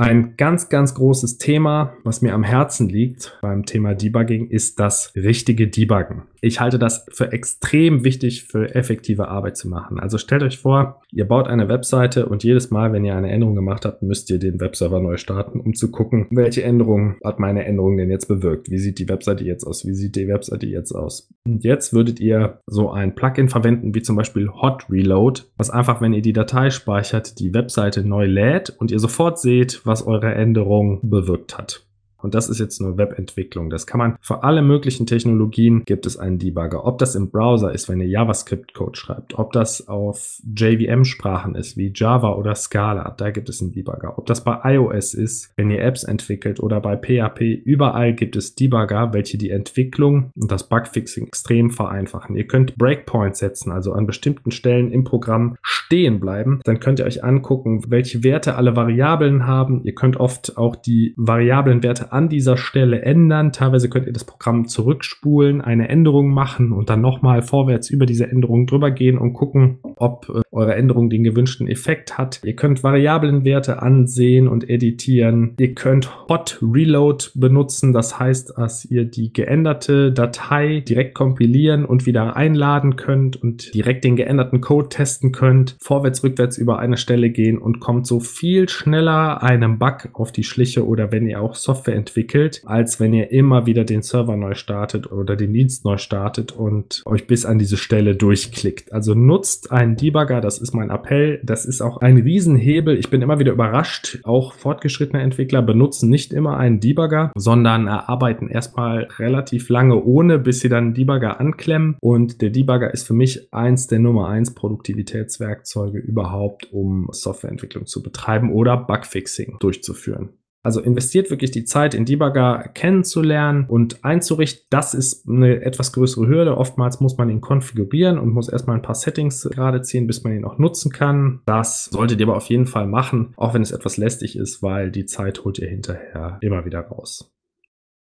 Ein 0.00 0.36
ganz, 0.36 0.68
ganz 0.68 0.94
großes 0.94 1.38
Thema, 1.38 1.92
was 2.04 2.22
mir 2.22 2.32
am 2.32 2.44
Herzen 2.44 2.88
liegt 2.88 3.36
beim 3.42 3.66
Thema 3.66 3.96
Debugging, 3.96 4.46
ist 4.48 4.78
das 4.78 5.12
richtige 5.16 5.66
Debuggen. 5.66 6.22
Ich 6.40 6.60
halte 6.60 6.78
das 6.78 7.04
für 7.10 7.32
extrem 7.32 8.04
wichtig 8.04 8.44
für 8.44 8.76
effektive 8.76 9.26
Arbeit 9.26 9.56
zu 9.56 9.68
machen. 9.68 9.98
Also 9.98 10.16
stellt 10.16 10.44
euch 10.44 10.58
vor, 10.58 11.02
ihr 11.10 11.26
baut 11.26 11.48
eine 11.48 11.68
Webseite 11.68 12.26
und 12.26 12.44
jedes 12.44 12.70
Mal, 12.70 12.92
wenn 12.92 13.04
ihr 13.04 13.16
eine 13.16 13.28
Änderung 13.32 13.56
gemacht 13.56 13.84
habt, 13.84 14.02
müsst 14.02 14.30
ihr 14.30 14.38
den 14.38 14.60
Webserver 14.60 15.00
neu 15.00 15.16
starten, 15.16 15.58
um 15.58 15.74
zu 15.74 15.90
gucken, 15.90 16.28
welche 16.30 16.62
Änderung 16.62 17.16
hat 17.24 17.40
meine 17.40 17.64
Änderung 17.64 17.96
denn 17.96 18.08
jetzt 18.08 18.28
bewirkt? 18.28 18.70
Wie 18.70 18.78
sieht 18.78 19.00
die 19.00 19.08
Webseite 19.08 19.42
jetzt 19.42 19.64
aus? 19.64 19.84
Wie 19.84 19.94
sieht 19.94 20.14
die 20.14 20.28
Webseite 20.28 20.66
jetzt 20.66 20.92
aus? 20.92 21.28
Und 21.44 21.64
jetzt 21.64 21.92
würdet 21.92 22.20
ihr 22.20 22.60
so 22.66 22.92
ein 22.92 23.16
Plugin 23.16 23.48
verwenden, 23.48 23.96
wie 23.96 24.02
zum 24.02 24.14
Beispiel 24.14 24.48
Hot 24.48 24.84
Reload, 24.88 25.40
was 25.56 25.70
einfach, 25.70 26.00
wenn 26.00 26.12
ihr 26.12 26.22
die 26.22 26.32
Datei 26.32 26.70
speichert, 26.70 27.40
die 27.40 27.52
Webseite 27.52 28.06
neu 28.06 28.26
lädt 28.26 28.70
und 28.78 28.92
ihr 28.92 29.00
sofort 29.00 29.40
seht, 29.40 29.84
was 29.88 30.06
eure 30.06 30.34
Änderung 30.34 31.00
bewirkt 31.02 31.58
hat. 31.58 31.87
Und 32.20 32.34
das 32.34 32.48
ist 32.48 32.58
jetzt 32.58 32.80
nur 32.80 32.98
Webentwicklung. 32.98 33.70
Das 33.70 33.86
kann 33.86 33.98
man 33.98 34.16
für 34.20 34.42
alle 34.42 34.62
möglichen 34.62 35.06
Technologien 35.06 35.84
gibt 35.84 36.06
es 36.06 36.16
einen 36.16 36.38
Debugger. 36.38 36.84
Ob 36.84 36.98
das 36.98 37.14
im 37.14 37.30
Browser 37.30 37.72
ist, 37.72 37.88
wenn 37.88 38.00
ihr 38.00 38.08
JavaScript-Code 38.08 38.98
schreibt, 38.98 39.38
ob 39.38 39.52
das 39.52 39.88
auf 39.88 40.40
JVM-Sprachen 40.44 41.54
ist, 41.54 41.76
wie 41.76 41.92
Java 41.94 42.32
oder 42.32 42.54
Scala, 42.54 43.14
da 43.16 43.30
gibt 43.30 43.48
es 43.48 43.60
einen 43.60 43.72
Debugger. 43.72 44.18
Ob 44.18 44.26
das 44.26 44.42
bei 44.42 44.58
iOS 44.64 45.14
ist, 45.14 45.52
wenn 45.56 45.70
ihr 45.70 45.82
Apps 45.82 46.02
entwickelt 46.02 46.60
oder 46.60 46.80
bei 46.80 46.96
PHP, 46.96 47.40
überall 47.64 48.14
gibt 48.14 48.36
es 48.36 48.54
Debugger, 48.54 49.12
welche 49.12 49.38
die 49.38 49.50
Entwicklung 49.50 50.30
und 50.34 50.50
das 50.50 50.68
Bugfixing 50.68 51.26
extrem 51.26 51.70
vereinfachen. 51.70 52.36
Ihr 52.36 52.46
könnt 52.46 52.76
Breakpoints 52.76 53.38
setzen, 53.38 53.70
also 53.70 53.92
an 53.92 54.06
bestimmten 54.06 54.50
Stellen 54.50 54.90
im 54.90 55.04
Programm 55.04 55.56
stehen 55.62 56.18
bleiben. 56.18 56.60
Dann 56.64 56.80
könnt 56.80 56.98
ihr 56.98 57.06
euch 57.06 57.22
angucken, 57.22 57.84
welche 57.88 58.24
Werte 58.24 58.56
alle 58.56 58.74
Variablen 58.74 59.46
haben. 59.46 59.82
Ihr 59.84 59.94
könnt 59.94 60.16
oft 60.16 60.56
auch 60.56 60.74
die 60.74 61.14
Variablenwerte 61.16 62.07
Werte 62.07 62.07
an 62.12 62.28
dieser 62.28 62.56
Stelle 62.56 63.02
ändern. 63.02 63.52
Teilweise 63.52 63.88
könnt 63.88 64.06
ihr 64.06 64.12
das 64.12 64.24
Programm 64.24 64.66
zurückspulen, 64.66 65.60
eine 65.60 65.88
Änderung 65.88 66.30
machen 66.30 66.72
und 66.72 66.90
dann 66.90 67.00
nochmal 67.00 67.42
vorwärts 67.42 67.90
über 67.90 68.06
diese 68.06 68.30
Änderung 68.30 68.66
drüber 68.66 68.90
gehen 68.90 69.18
und 69.18 69.32
gucken, 69.32 69.78
ob 69.96 70.28
äh, 70.28 70.42
eure 70.50 70.74
Änderung 70.74 71.10
den 71.10 71.24
gewünschten 71.24 71.68
Effekt 71.68 72.18
hat. 72.18 72.40
Ihr 72.44 72.56
könnt 72.56 72.82
Variablenwerte 72.82 73.82
ansehen 73.82 74.48
und 74.48 74.68
editieren. 74.68 75.54
Ihr 75.58 75.74
könnt 75.74 76.28
Hot 76.28 76.58
Reload 76.62 77.26
benutzen. 77.34 77.92
Das 77.92 78.18
heißt, 78.18 78.54
dass 78.56 78.84
ihr 78.84 79.04
die 79.04 79.32
geänderte 79.32 80.12
Datei 80.12 80.80
direkt 80.80 81.14
kompilieren 81.14 81.84
und 81.84 82.06
wieder 82.06 82.36
einladen 82.36 82.96
könnt 82.96 83.36
und 83.36 83.74
direkt 83.74 84.04
den 84.04 84.16
geänderten 84.16 84.60
Code 84.60 84.88
testen 84.88 85.32
könnt. 85.32 85.76
Vorwärts, 85.80 86.22
rückwärts 86.22 86.58
über 86.58 86.78
eine 86.78 86.96
Stelle 86.96 87.30
gehen 87.30 87.58
und 87.58 87.80
kommt 87.80 88.06
so 88.06 88.20
viel 88.20 88.68
schneller 88.68 89.42
einem 89.42 89.78
Bug 89.78 90.08
auf 90.12 90.32
die 90.32 90.44
Schliche 90.44 90.86
oder 90.86 91.12
wenn 91.12 91.26
ihr 91.26 91.40
auch 91.40 91.54
Software 91.54 91.94
entwickelt, 91.98 92.62
als 92.64 93.00
wenn 93.00 93.12
ihr 93.12 93.30
immer 93.30 93.66
wieder 93.66 93.84
den 93.84 94.02
Server 94.02 94.36
neu 94.36 94.54
startet 94.54 95.12
oder 95.12 95.36
den 95.36 95.52
Dienst 95.52 95.84
neu 95.84 95.98
startet 95.98 96.52
und 96.52 97.02
euch 97.04 97.26
bis 97.26 97.44
an 97.44 97.58
diese 97.58 97.76
Stelle 97.76 98.16
durchklickt. 98.16 98.92
Also 98.92 99.14
nutzt 99.14 99.70
einen 99.72 99.96
Debugger, 99.96 100.40
das 100.40 100.58
ist 100.58 100.72
mein 100.72 100.90
Appell. 100.90 101.40
Das 101.42 101.64
ist 101.64 101.80
auch 101.80 101.98
ein 101.98 102.16
Riesenhebel. 102.16 102.96
Ich 102.98 103.10
bin 103.10 103.20
immer 103.20 103.38
wieder 103.38 103.52
überrascht. 103.52 104.20
Auch 104.24 104.54
fortgeschrittene 104.54 105.22
Entwickler 105.22 105.60
benutzen 105.60 106.08
nicht 106.08 106.32
immer 106.32 106.56
einen 106.56 106.80
Debugger, 106.80 107.32
sondern 107.36 107.88
arbeiten 107.88 108.48
erstmal 108.48 109.08
relativ 109.18 109.68
lange 109.68 110.02
ohne, 110.02 110.38
bis 110.38 110.60
sie 110.60 110.68
dann 110.68 110.84
einen 110.84 110.94
Debugger 110.94 111.40
anklemmen. 111.40 111.96
Und 112.00 112.40
der 112.40 112.50
Debugger 112.50 112.92
ist 112.94 113.06
für 113.06 113.14
mich 113.14 113.52
eins 113.52 113.88
der 113.88 113.98
Nummer 113.98 114.28
eins 114.28 114.54
Produktivitätswerkzeuge 114.54 115.98
überhaupt, 115.98 116.72
um 116.72 117.08
Softwareentwicklung 117.10 117.86
zu 117.86 118.02
betreiben 118.02 118.52
oder 118.52 118.76
Bugfixing 118.76 119.56
durchzuführen. 119.58 120.30
Also 120.68 120.82
investiert 120.82 121.30
wirklich 121.30 121.50
die 121.50 121.64
Zeit, 121.64 121.94
in 121.94 122.04
Debugger 122.04 122.62
kennenzulernen 122.74 123.64
und 123.68 124.04
einzurichten. 124.04 124.66
Das 124.68 124.92
ist 124.92 125.26
eine 125.26 125.62
etwas 125.62 125.94
größere 125.94 126.28
Hürde. 126.28 126.58
Oftmals 126.58 127.00
muss 127.00 127.16
man 127.16 127.30
ihn 127.30 127.40
konfigurieren 127.40 128.18
und 128.18 128.34
muss 128.34 128.50
erstmal 128.50 128.76
ein 128.76 128.82
paar 128.82 128.94
Settings 128.94 129.48
gerade 129.50 129.80
ziehen, 129.80 130.06
bis 130.06 130.24
man 130.24 130.34
ihn 130.34 130.44
auch 130.44 130.58
nutzen 130.58 130.92
kann. 130.92 131.40
Das 131.46 131.86
solltet 131.86 132.20
ihr 132.20 132.26
aber 132.26 132.36
auf 132.36 132.50
jeden 132.50 132.66
Fall 132.66 132.86
machen, 132.86 133.32
auch 133.38 133.54
wenn 133.54 133.62
es 133.62 133.72
etwas 133.72 133.96
lästig 133.96 134.36
ist, 134.36 134.62
weil 134.62 134.90
die 134.90 135.06
Zeit 135.06 135.42
holt 135.42 135.58
ihr 135.58 135.68
hinterher 135.68 136.36
immer 136.42 136.66
wieder 136.66 136.80
raus. 136.80 137.32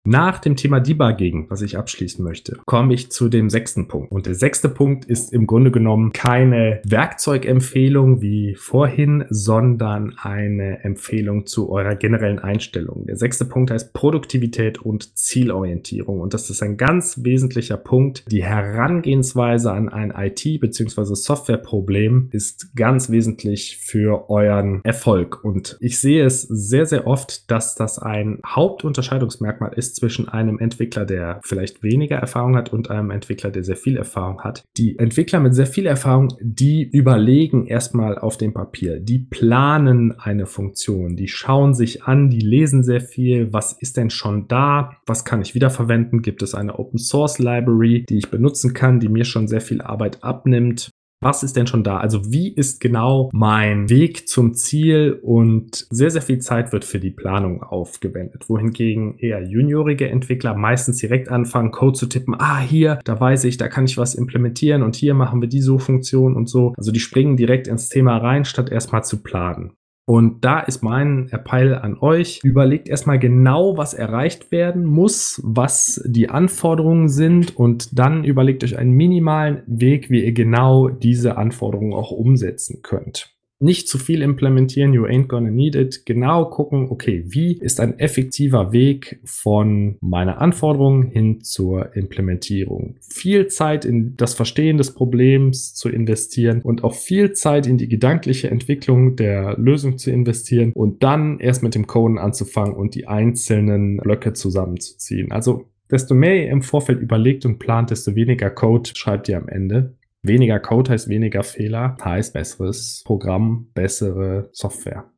Nach 0.05 0.39
dem 0.39 0.57
Thema 0.57 0.81
Debugging, 0.81 1.45
was 1.47 1.61
ich 1.61 1.77
abschließen 1.77 2.25
möchte, 2.25 2.59
komme 2.65 2.93
ich 2.93 3.09
zu 3.09 3.29
dem 3.29 3.49
sechsten 3.49 3.87
Punkt. 3.87 4.11
Und 4.11 4.25
der 4.25 4.35
sechste 4.35 4.67
Punkt 4.67 5.05
ist 5.05 5.31
im 5.31 5.47
Grunde 5.47 5.71
genommen 5.71 6.11
keine 6.11 6.81
Werkzeugempfehlung 6.83 8.21
wie 8.21 8.53
vorhin, 8.55 9.23
sondern 9.29 10.13
eine 10.17 10.83
Empfehlung 10.83 11.45
zu 11.45 11.69
eurer 11.69 11.95
generellen 11.95 12.39
Einstellung. 12.39 13.05
Der 13.05 13.15
sechste 13.15 13.45
Punkt 13.45 13.71
heißt 13.71 13.93
Produktivität 13.93 14.77
und 14.77 15.17
Zielorientierung. 15.17 16.19
Und 16.19 16.33
das 16.33 16.49
ist 16.49 16.61
ein 16.61 16.75
ganz 16.75 17.23
wesentlicher 17.23 17.77
Punkt. 17.77 18.29
Die 18.29 18.43
Herangehensweise 18.43 19.71
an 19.71 19.87
ein 19.87 20.11
IT- 20.11 20.59
bzw. 20.59 21.15
Softwareproblem 21.15 22.27
ist 22.33 22.75
ganz 22.75 23.09
wesentlich 23.09 23.77
für 23.77 24.29
euren 24.29 24.81
Erfolg. 24.83 25.45
Und 25.45 25.77
ich 25.79 25.97
sehe 25.97 26.25
es 26.25 26.41
sehr, 26.41 26.85
sehr 26.85 27.07
oft, 27.07 27.49
dass 27.49 27.75
das 27.75 27.99
ein 27.99 28.41
Hauptunterscheidungsmerkmal 28.45 29.71
ist 29.77 29.92
zwischen 29.95 30.29
einem 30.29 30.59
Entwickler, 30.59 31.05
der 31.05 31.39
vielleicht 31.43 31.83
weniger 31.83 32.17
Erfahrung 32.17 32.55
hat 32.55 32.71
und 32.73 32.89
einem 32.89 33.11
Entwickler, 33.11 33.51
der 33.51 33.63
sehr 33.63 33.75
viel 33.75 33.97
Erfahrung 33.97 34.41
hat. 34.41 34.63
Die 34.77 34.97
Entwickler 34.97 35.39
mit 35.39 35.55
sehr 35.55 35.65
viel 35.65 35.85
Erfahrung, 35.85 36.33
die 36.41 36.83
überlegen 36.83 37.65
erstmal 37.65 38.17
auf 38.17 38.37
dem 38.37 38.53
Papier, 38.53 38.99
die 38.99 39.19
planen 39.19 40.17
eine 40.19 40.45
Funktion, 40.45 41.15
die 41.15 41.27
schauen 41.27 41.73
sich 41.73 42.03
an, 42.03 42.29
die 42.29 42.39
lesen 42.39 42.83
sehr 42.83 43.01
viel, 43.01 43.51
was 43.53 43.73
ist 43.73 43.97
denn 43.97 44.09
schon 44.09 44.47
da, 44.47 44.97
was 45.05 45.25
kann 45.25 45.41
ich 45.41 45.55
wiederverwenden, 45.55 46.21
gibt 46.21 46.41
es 46.41 46.55
eine 46.55 46.79
Open 46.79 46.99
Source 46.99 47.39
Library, 47.39 48.05
die 48.07 48.17
ich 48.17 48.29
benutzen 48.29 48.73
kann, 48.73 48.99
die 48.99 49.09
mir 49.09 49.25
schon 49.25 49.47
sehr 49.47 49.61
viel 49.61 49.81
Arbeit 49.81 50.23
abnimmt 50.23 50.89
was 51.23 51.43
ist 51.43 51.55
denn 51.55 51.67
schon 51.67 51.83
da? 51.83 51.97
Also 51.97 52.31
wie 52.31 52.53
ist 52.53 52.79
genau 52.79 53.29
mein 53.33 53.89
Weg 53.89 54.27
zum 54.27 54.53
Ziel 54.53 55.19
und 55.21 55.87
sehr, 55.89 56.11
sehr 56.11 56.21
viel 56.21 56.39
Zeit 56.39 56.71
wird 56.71 56.85
für 56.85 56.99
die 56.99 57.11
Planung 57.11 57.63
aufgewendet. 57.63 58.49
Wohingegen 58.49 59.17
eher 59.17 59.43
juniorige 59.43 60.09
Entwickler 60.09 60.55
meistens 60.55 60.97
direkt 60.97 61.29
anfangen, 61.29 61.71
Code 61.71 61.97
zu 61.97 62.07
tippen. 62.07 62.35
Ah, 62.37 62.59
hier, 62.59 62.99
da 63.05 63.19
weiß 63.19 63.45
ich, 63.45 63.57
da 63.57 63.67
kann 63.67 63.85
ich 63.85 63.97
was 63.97 64.15
implementieren 64.15 64.83
und 64.83 64.95
hier 64.95 65.13
machen 65.13 65.41
wir 65.41 65.49
die 65.49 65.61
so 65.61 65.79
Funktion 65.79 66.35
und 66.35 66.49
so. 66.49 66.73
Also 66.77 66.91
die 66.91 66.99
springen 66.99 67.37
direkt 67.37 67.67
ins 67.67 67.89
Thema 67.89 68.17
rein, 68.17 68.45
statt 68.45 68.69
erstmal 68.69 69.03
zu 69.03 69.23
planen. 69.23 69.73
Und 70.05 70.43
da 70.43 70.59
ist 70.59 70.83
mein 70.83 71.29
Appell 71.31 71.75
an 71.75 71.97
euch. 71.97 72.41
Überlegt 72.43 72.89
erstmal 72.89 73.19
genau, 73.19 73.77
was 73.77 73.93
erreicht 73.93 74.51
werden 74.51 74.85
muss, 74.85 75.41
was 75.45 76.01
die 76.05 76.29
Anforderungen 76.29 77.07
sind 77.07 77.55
und 77.55 77.97
dann 77.97 78.25
überlegt 78.25 78.63
euch 78.63 78.77
einen 78.77 78.91
minimalen 78.91 79.63
Weg, 79.65 80.09
wie 80.09 80.25
ihr 80.25 80.33
genau 80.33 80.89
diese 80.89 81.37
Anforderungen 81.37 81.93
auch 81.93 82.11
umsetzen 82.11 82.81
könnt 82.81 83.32
nicht 83.63 83.87
zu 83.87 83.97
viel 83.97 84.21
implementieren, 84.21 84.93
you 84.93 85.05
ain't 85.05 85.27
gonna 85.27 85.49
need 85.49 85.75
it. 85.75 86.05
Genau 86.05 86.45
gucken, 86.45 86.89
okay, 86.89 87.23
wie 87.27 87.53
ist 87.53 87.79
ein 87.79 87.97
effektiver 87.97 88.73
Weg 88.73 89.19
von 89.23 89.95
meiner 90.01 90.39
Anforderung 90.41 91.03
hin 91.03 91.41
zur 91.41 91.95
Implementierung? 91.95 92.97
Viel 93.01 93.47
Zeit 93.47 93.85
in 93.85 94.15
das 94.17 94.33
Verstehen 94.33 94.77
des 94.77 94.93
Problems 94.93 95.73
zu 95.73 95.89
investieren 95.89 96.61
und 96.61 96.83
auch 96.83 96.93
viel 96.93 97.33
Zeit 97.33 97.65
in 97.65 97.77
die 97.77 97.87
gedankliche 97.87 98.51
Entwicklung 98.51 99.15
der 99.15 99.57
Lösung 99.57 99.97
zu 99.97 100.11
investieren 100.11 100.73
und 100.73 101.01
dann 101.01 101.39
erst 101.39 101.63
mit 101.63 101.73
dem 101.73 101.87
Coden 101.87 102.17
anzufangen 102.17 102.75
und 102.75 102.95
die 102.95 103.07
einzelnen 103.07 103.97
Blöcke 103.97 104.33
zusammenzuziehen. 104.33 105.31
Also 105.31 105.69
desto 105.89 106.15
mehr 106.15 106.35
ihr 106.35 106.49
im 106.49 106.61
Vorfeld 106.63 106.99
überlegt 106.99 107.45
und 107.45 107.59
plant, 107.59 107.91
desto 107.91 108.15
weniger 108.15 108.49
Code 108.49 108.89
schreibt 108.93 109.29
ihr 109.29 109.37
am 109.37 109.47
Ende. 109.47 109.95
Weniger 110.25 110.59
Code 110.59 110.91
heißt 110.91 111.09
weniger 111.09 111.43
Fehler, 111.43 111.97
heißt 112.01 112.33
besseres 112.33 113.03
Programm, 113.05 113.67
bessere 113.73 114.49
Software. 114.53 115.12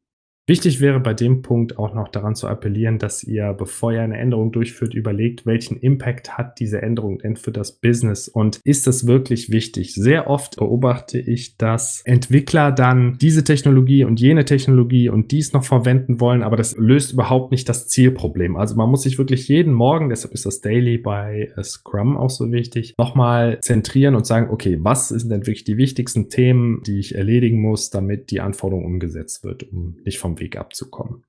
Wichtig 0.47 0.79
wäre 0.79 0.99
bei 0.99 1.15
dem 1.15 1.41
Punkt 1.41 1.79
auch 1.79 1.95
noch 1.95 2.08
daran 2.08 2.36
zu 2.36 2.47
appellieren, 2.47 2.99
dass 2.99 3.23
ihr, 3.23 3.53
bevor 3.53 3.93
ihr 3.93 4.01
eine 4.01 4.19
Änderung 4.19 4.51
durchführt, 4.51 4.93
überlegt, 4.93 5.47
welchen 5.47 5.77
Impact 5.77 6.38
hat 6.38 6.60
diese 6.60 6.84
Änderung 6.84 7.17
denn 7.17 7.36
für 7.36 7.51
das 7.51 7.71
Business 7.71 8.27
und 8.27 8.60
ist 8.63 8.86
das 8.86 9.08
wirklich 9.08 9.49
wichtig? 9.49 9.95
Sehr 9.95 10.29
oft 10.29 10.58
beobachte 10.58 11.17
ich, 11.17 11.58
dass 11.58 12.03
Entwickler 12.05 12.71
dann 12.71 13.17
diese 13.19 13.43
Technologie 13.43 14.03
und 14.03 14.19
jene 14.19 14.45
Technologie 14.45 15.10
und 15.10 15.31
dies 15.31 15.51
noch 15.51 15.63
verwenden 15.63 16.19
wollen, 16.19 16.43
aber 16.43 16.58
das 16.58 16.77
löst 16.77 17.13
überhaupt 17.13 17.51
nicht 17.51 17.67
das 17.67 17.88
Zielproblem. 17.88 18.55
Also 18.55 18.75
man 18.75 18.91
muss 18.91 19.01
sich 19.01 19.17
wirklich 19.17 19.47
jeden 19.47 19.73
Morgen, 19.73 20.10
deshalb 20.10 20.36
ist 20.36 20.45
das 20.45 20.62
Daily 20.62 20.99
bei 20.99 21.51
Scrum 21.63 22.17
auch 22.17 22.29
so 22.29 22.51
wichtig, 22.51 22.93
nochmal 22.99 23.60
zentrieren 23.62 24.13
und 24.13 24.27
sagen, 24.27 24.51
okay, 24.51 24.77
was 24.79 25.08
sind 25.08 25.31
denn 25.31 25.47
wirklich 25.47 25.63
die 25.63 25.77
wichtigsten 25.77 26.29
Themen, 26.29 26.84
die 26.86 26.99
ich 26.99 27.15
erledigen 27.15 27.60
muss, 27.60 27.89
damit 27.89 28.29
die 28.29 28.41
Anforderung 28.41 28.86
umgesetzt 28.86 29.43
wird, 29.43 29.63
um 29.71 29.97
nicht 30.05 30.19
vom 30.19 30.35
Weg 30.39 30.58
abzukommen. 30.58 31.24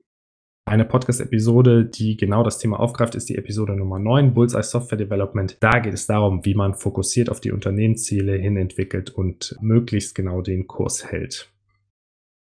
Eine 0.69 0.85
Podcast-Episode, 0.85 1.85
die 1.85 2.17
genau 2.17 2.43
das 2.43 2.59
Thema 2.59 2.81
aufgreift, 2.81 3.15
ist 3.15 3.29
die 3.29 3.37
Episode 3.37 3.77
Nummer 3.77 4.01
9, 4.01 4.35
Bullseye 4.35 4.65
Software 4.65 4.99
Development. 4.99 5.57
Da 5.61 5.79
geht 5.79 5.95
es 5.95 6.09
darum, 6.09 6.45
wie 6.45 6.55
man 6.55 6.75
fokussiert 6.75 7.31
auf 7.31 7.41
die 7.41 7.53
Unternehmensziele 7.53 8.35
hin 8.35 8.57
entwickelt 8.57 9.11
und 9.11 9.57
möglichst 9.61 10.17
genau 10.17 10.43
den 10.43 10.67
Kurs 10.67 11.05
hält. 11.05 11.53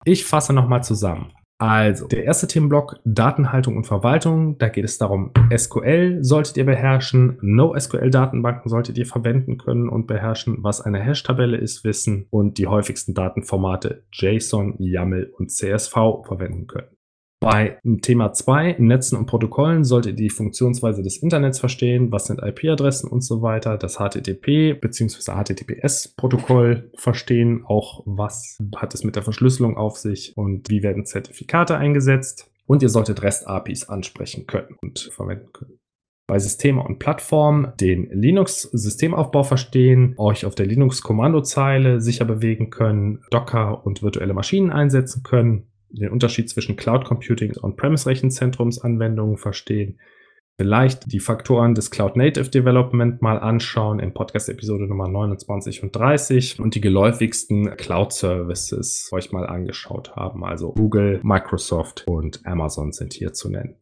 Ich 0.04 0.26
fasse 0.26 0.52
nochmal 0.52 0.84
zusammen. 0.84 1.32
Also, 1.60 2.08
der 2.08 2.24
erste 2.24 2.46
Themenblock 2.46 3.00
Datenhaltung 3.04 3.76
und 3.76 3.84
Verwaltung. 3.84 4.56
Da 4.56 4.70
geht 4.70 4.86
es 4.86 4.96
darum, 4.96 5.30
SQL 5.54 6.24
solltet 6.24 6.56
ihr 6.56 6.64
beherrschen, 6.64 7.36
NoSQL-Datenbanken 7.42 8.70
solltet 8.70 8.96
ihr 8.96 9.04
verwenden 9.04 9.58
können 9.58 9.90
und 9.90 10.06
beherrschen, 10.06 10.56
was 10.60 10.80
eine 10.80 11.00
Hash-Tabelle 11.00 11.58
ist, 11.58 11.84
wissen 11.84 12.26
und 12.30 12.56
die 12.56 12.66
häufigsten 12.66 13.12
Datenformate 13.12 14.04
JSON, 14.10 14.76
YAML 14.78 15.34
und 15.36 15.50
CSV 15.50 16.24
verwenden 16.26 16.66
können. 16.66 16.88
Bei 17.42 17.78
Thema 18.02 18.34
2, 18.34 18.76
Netzen 18.80 19.16
und 19.16 19.24
Protokollen, 19.24 19.82
solltet 19.82 20.12
ihr 20.12 20.24
die 20.24 20.30
Funktionsweise 20.30 21.02
des 21.02 21.16
Internets 21.16 21.58
verstehen, 21.58 22.12
was 22.12 22.26
sind 22.26 22.42
IP-Adressen 22.42 23.08
und 23.08 23.22
so 23.22 23.40
weiter, 23.40 23.78
das 23.78 23.96
HTTP 23.96 24.74
bzw. 24.74 25.32
HTTPS-Protokoll 25.32 26.90
verstehen, 26.96 27.64
auch 27.64 28.02
was 28.04 28.58
hat 28.76 28.92
es 28.92 29.04
mit 29.04 29.16
der 29.16 29.22
Verschlüsselung 29.22 29.78
auf 29.78 29.96
sich 29.96 30.36
und 30.36 30.68
wie 30.68 30.82
werden 30.82 31.06
Zertifikate 31.06 31.78
eingesetzt. 31.78 32.50
Und 32.66 32.82
ihr 32.82 32.90
solltet 32.90 33.22
REST-APIs 33.22 33.88
ansprechen 33.88 34.46
können 34.46 34.76
und 34.82 34.98
verwenden 34.98 35.50
können 35.52 35.80
bei 36.30 36.38
Systeme 36.38 36.80
und 36.80 37.00
Plattformen 37.00 37.72
den 37.80 38.08
Linux-Systemaufbau 38.08 39.42
verstehen, 39.42 40.14
euch 40.16 40.46
auf 40.46 40.54
der 40.54 40.66
Linux-Kommandozeile 40.66 42.00
sicher 42.00 42.24
bewegen 42.24 42.70
können, 42.70 43.24
Docker 43.32 43.84
und 43.84 44.04
virtuelle 44.04 44.32
Maschinen 44.32 44.70
einsetzen 44.70 45.24
können, 45.24 45.69
den 45.90 46.10
Unterschied 46.10 46.48
zwischen 46.48 46.76
Cloud 46.76 47.04
Computing 47.04 47.50
und 47.50 47.64
On-Premise-Rechenzentrumsanwendungen 47.64 49.36
verstehen, 49.36 49.98
vielleicht 50.56 51.10
die 51.10 51.20
Faktoren 51.20 51.74
des 51.74 51.90
Cloud 51.90 52.16
Native 52.16 52.50
Development 52.50 53.22
mal 53.22 53.38
anschauen 53.38 53.98
in 53.98 54.12
Podcast-Episode 54.12 54.86
Nummer 54.86 55.08
29 55.08 55.82
und 55.82 55.96
30 55.96 56.60
und 56.60 56.74
die 56.74 56.82
geläufigsten 56.82 57.76
Cloud 57.76 58.12
Services 58.12 59.08
euch 59.12 59.32
mal 59.32 59.46
angeschaut 59.46 60.16
haben. 60.16 60.44
Also 60.44 60.72
Google, 60.72 61.20
Microsoft 61.22 62.04
und 62.06 62.44
Amazon 62.44 62.92
sind 62.92 63.14
hier 63.14 63.32
zu 63.32 63.50
nennen. 63.50 63.76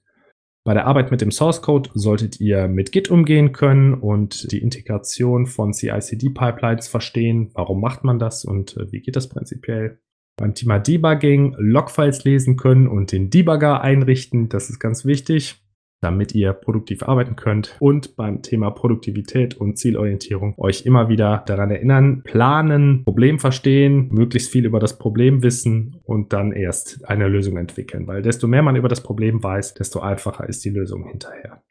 Bei 0.68 0.74
der 0.74 0.86
Arbeit 0.86 1.10
mit 1.10 1.20
dem 1.20 1.30
Source 1.30 1.62
Code 1.62 1.90
solltet 1.94 2.40
ihr 2.40 2.68
mit 2.68 2.92
Git 2.92 3.10
umgehen 3.10 3.52
können 3.52 3.94
und 3.94 4.52
die 4.52 4.58
Integration 4.58 5.46
von 5.46 5.72
CI/CD-Pipelines 5.72 6.88
verstehen. 6.88 7.50
Warum 7.54 7.80
macht 7.80 8.04
man 8.04 8.18
das 8.18 8.44
und 8.44 8.76
äh, 8.76 8.92
wie 8.92 9.00
geht 9.00 9.16
das 9.16 9.28
prinzipiell? 9.28 9.98
Beim 10.38 10.54
Thema 10.54 10.78
Debugging 10.78 11.54
Logfiles 11.58 12.24
lesen 12.24 12.56
können 12.56 12.88
und 12.88 13.12
den 13.12 13.28
Debugger 13.28 13.82
einrichten. 13.82 14.48
Das 14.48 14.70
ist 14.70 14.78
ganz 14.78 15.04
wichtig 15.04 15.60
damit 16.00 16.34
ihr 16.34 16.52
produktiv 16.52 17.02
arbeiten 17.02 17.36
könnt 17.36 17.76
und 17.80 18.16
beim 18.16 18.42
Thema 18.42 18.70
Produktivität 18.70 19.54
und 19.54 19.78
Zielorientierung 19.78 20.54
euch 20.56 20.86
immer 20.86 21.08
wieder 21.08 21.42
daran 21.46 21.70
erinnern, 21.70 22.22
planen, 22.22 23.04
Problem 23.04 23.38
verstehen, 23.38 24.08
möglichst 24.12 24.50
viel 24.50 24.64
über 24.64 24.78
das 24.78 24.98
Problem 24.98 25.42
wissen 25.42 25.96
und 26.04 26.32
dann 26.32 26.52
erst 26.52 27.08
eine 27.08 27.28
Lösung 27.28 27.56
entwickeln, 27.56 28.06
weil 28.06 28.22
desto 28.22 28.46
mehr 28.46 28.62
man 28.62 28.76
über 28.76 28.88
das 28.88 29.02
Problem 29.02 29.42
weiß, 29.42 29.74
desto 29.74 30.00
einfacher 30.00 30.48
ist 30.48 30.64
die 30.64 30.70
Lösung 30.70 31.04
hinterher. 31.04 31.62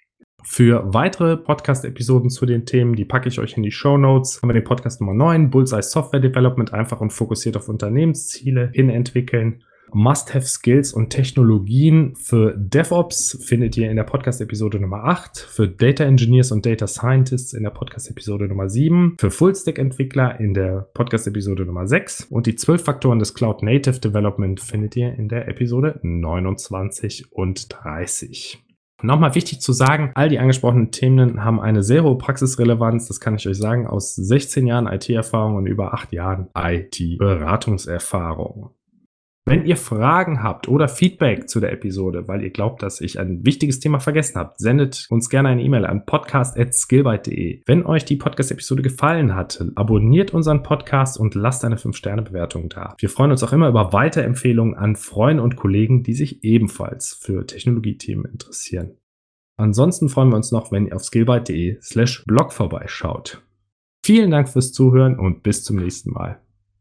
Für 0.49 0.81
weitere 0.93 1.35
Podcast-Episoden 1.35 2.29
zu 2.29 2.45
den 2.45 2.65
Themen, 2.65 2.95
die 2.95 3.05
packe 3.05 3.27
ich 3.27 3.37
euch 3.37 3.57
in 3.57 3.63
die 3.63 3.71
Show 3.71 3.97
Notes, 3.97 4.41
haben 4.41 4.49
wir 4.49 4.53
den 4.53 4.63
Podcast 4.63 5.01
Nummer 5.01 5.13
9, 5.13 5.51
Bullseye 5.51 5.83
Software 5.83 6.21
Development, 6.21 6.73
einfach 6.73 7.01
und 7.01 7.11
fokussiert 7.11 7.57
auf 7.57 7.67
Unternehmensziele 7.67 8.71
hin 8.73 8.89
entwickeln. 8.89 9.61
Must-Have-Skills 9.93 10.93
und 10.93 11.09
Technologien 11.09 12.15
für 12.15 12.55
DevOps 12.57 13.37
findet 13.45 13.77
ihr 13.77 13.91
in 13.91 13.97
der 13.97 14.03
Podcast-Episode 14.05 14.79
Nummer 14.79 15.03
8, 15.03 15.37
für 15.37 15.67
Data 15.67 16.05
Engineers 16.05 16.51
und 16.51 16.65
Data 16.65 16.87
Scientists 16.87 17.53
in 17.53 17.63
der 17.63 17.69
Podcast-Episode 17.69 18.47
Nummer 18.47 18.69
7, 18.69 19.17
für 19.19 19.29
Full-Stack-Entwickler 19.29 20.39
in 20.39 20.53
der 20.53 20.87
Podcast-Episode 20.93 21.65
Nummer 21.65 21.87
6 21.87 22.27
und 22.31 22.47
die 22.47 22.55
12 22.55 22.83
Faktoren 22.83 23.19
des 23.19 23.33
Cloud 23.33 23.63
Native 23.63 23.99
Development 23.99 24.59
findet 24.59 24.95
ihr 24.95 25.13
in 25.13 25.27
der 25.27 25.47
Episode 25.49 25.99
29 26.01 27.31
und 27.33 27.67
30. 27.69 28.63
Nochmal 29.03 29.35
wichtig 29.35 29.61
zu 29.61 29.73
sagen, 29.73 30.11
all 30.15 30.27
die 30.27 30.39
angesprochenen 30.39 30.89
Themen 30.91 31.43
haben 31.43 31.59
eine 31.59 31.83
sehr 31.83 32.03
hohe 32.03 32.17
Praxisrelevanz, 32.17 33.07
das 33.07 33.19
kann 33.19 33.35
ich 33.35 33.47
euch 33.47 33.57
sagen, 33.57 33.85
aus 33.85 34.15
16 34.15 34.65
Jahren 34.65 34.87
IT-Erfahrung 34.87 35.55
und 35.55 35.67
über 35.67 35.93
8 35.93 36.13
Jahren 36.13 36.47
IT-Beratungserfahrung. 36.55 38.71
Wenn 39.47 39.65
ihr 39.65 39.77
Fragen 39.77 40.43
habt 40.43 40.67
oder 40.67 40.89
Feedback 40.89 41.47
zu 41.47 41.61
der 41.61 41.71
Episode, 41.71 42.27
weil 42.27 42.43
ihr 42.43 42.49
glaubt, 42.49 42.83
dass 42.83 42.99
ich 42.99 43.17
ein 43.17 43.45
wichtiges 43.45 43.79
Thema 43.79 44.01
vergessen 44.01 44.35
habe, 44.35 44.53
sendet 44.57 45.07
uns 45.09 45.29
gerne 45.29 45.47
eine 45.47 45.63
E-Mail 45.63 45.85
an 45.85 46.05
podcast.skillbyte.de. 46.05 47.61
Wenn 47.65 47.85
euch 47.85 48.03
die 48.03 48.17
Podcast-Episode 48.17 48.81
gefallen 48.81 49.35
hat, 49.35 49.63
abonniert 49.75 50.33
unseren 50.33 50.63
Podcast 50.63 51.17
und 51.17 51.33
lasst 51.33 51.63
eine 51.63 51.77
5-Sterne-Bewertung 51.77 52.67
da. 52.67 52.93
Wir 52.99 53.09
freuen 53.09 53.31
uns 53.31 53.41
auch 53.41 53.53
immer 53.53 53.69
über 53.69 53.93
Weiterempfehlungen 53.93 54.75
an 54.75 54.97
Freunde 54.97 55.43
und 55.43 55.55
Kollegen, 55.55 56.03
die 56.03 56.13
sich 56.13 56.43
ebenfalls 56.43 57.13
für 57.13 57.47
Technologiethemen 57.47 58.25
interessieren. 58.25 58.97
Ansonsten 59.55 60.09
freuen 60.09 60.27
wir 60.27 60.35
uns 60.35 60.51
noch, 60.51 60.73
wenn 60.73 60.87
ihr 60.87 60.95
auf 60.97 61.05
skillbyte.de 61.05 61.77
slash 61.81 62.25
blog 62.25 62.51
vorbeischaut. 62.51 63.41
Vielen 64.05 64.31
Dank 64.31 64.49
fürs 64.49 64.73
Zuhören 64.73 65.17
und 65.17 65.41
bis 65.41 65.63
zum 65.63 65.77
nächsten 65.77 66.11
Mal. 66.11 66.41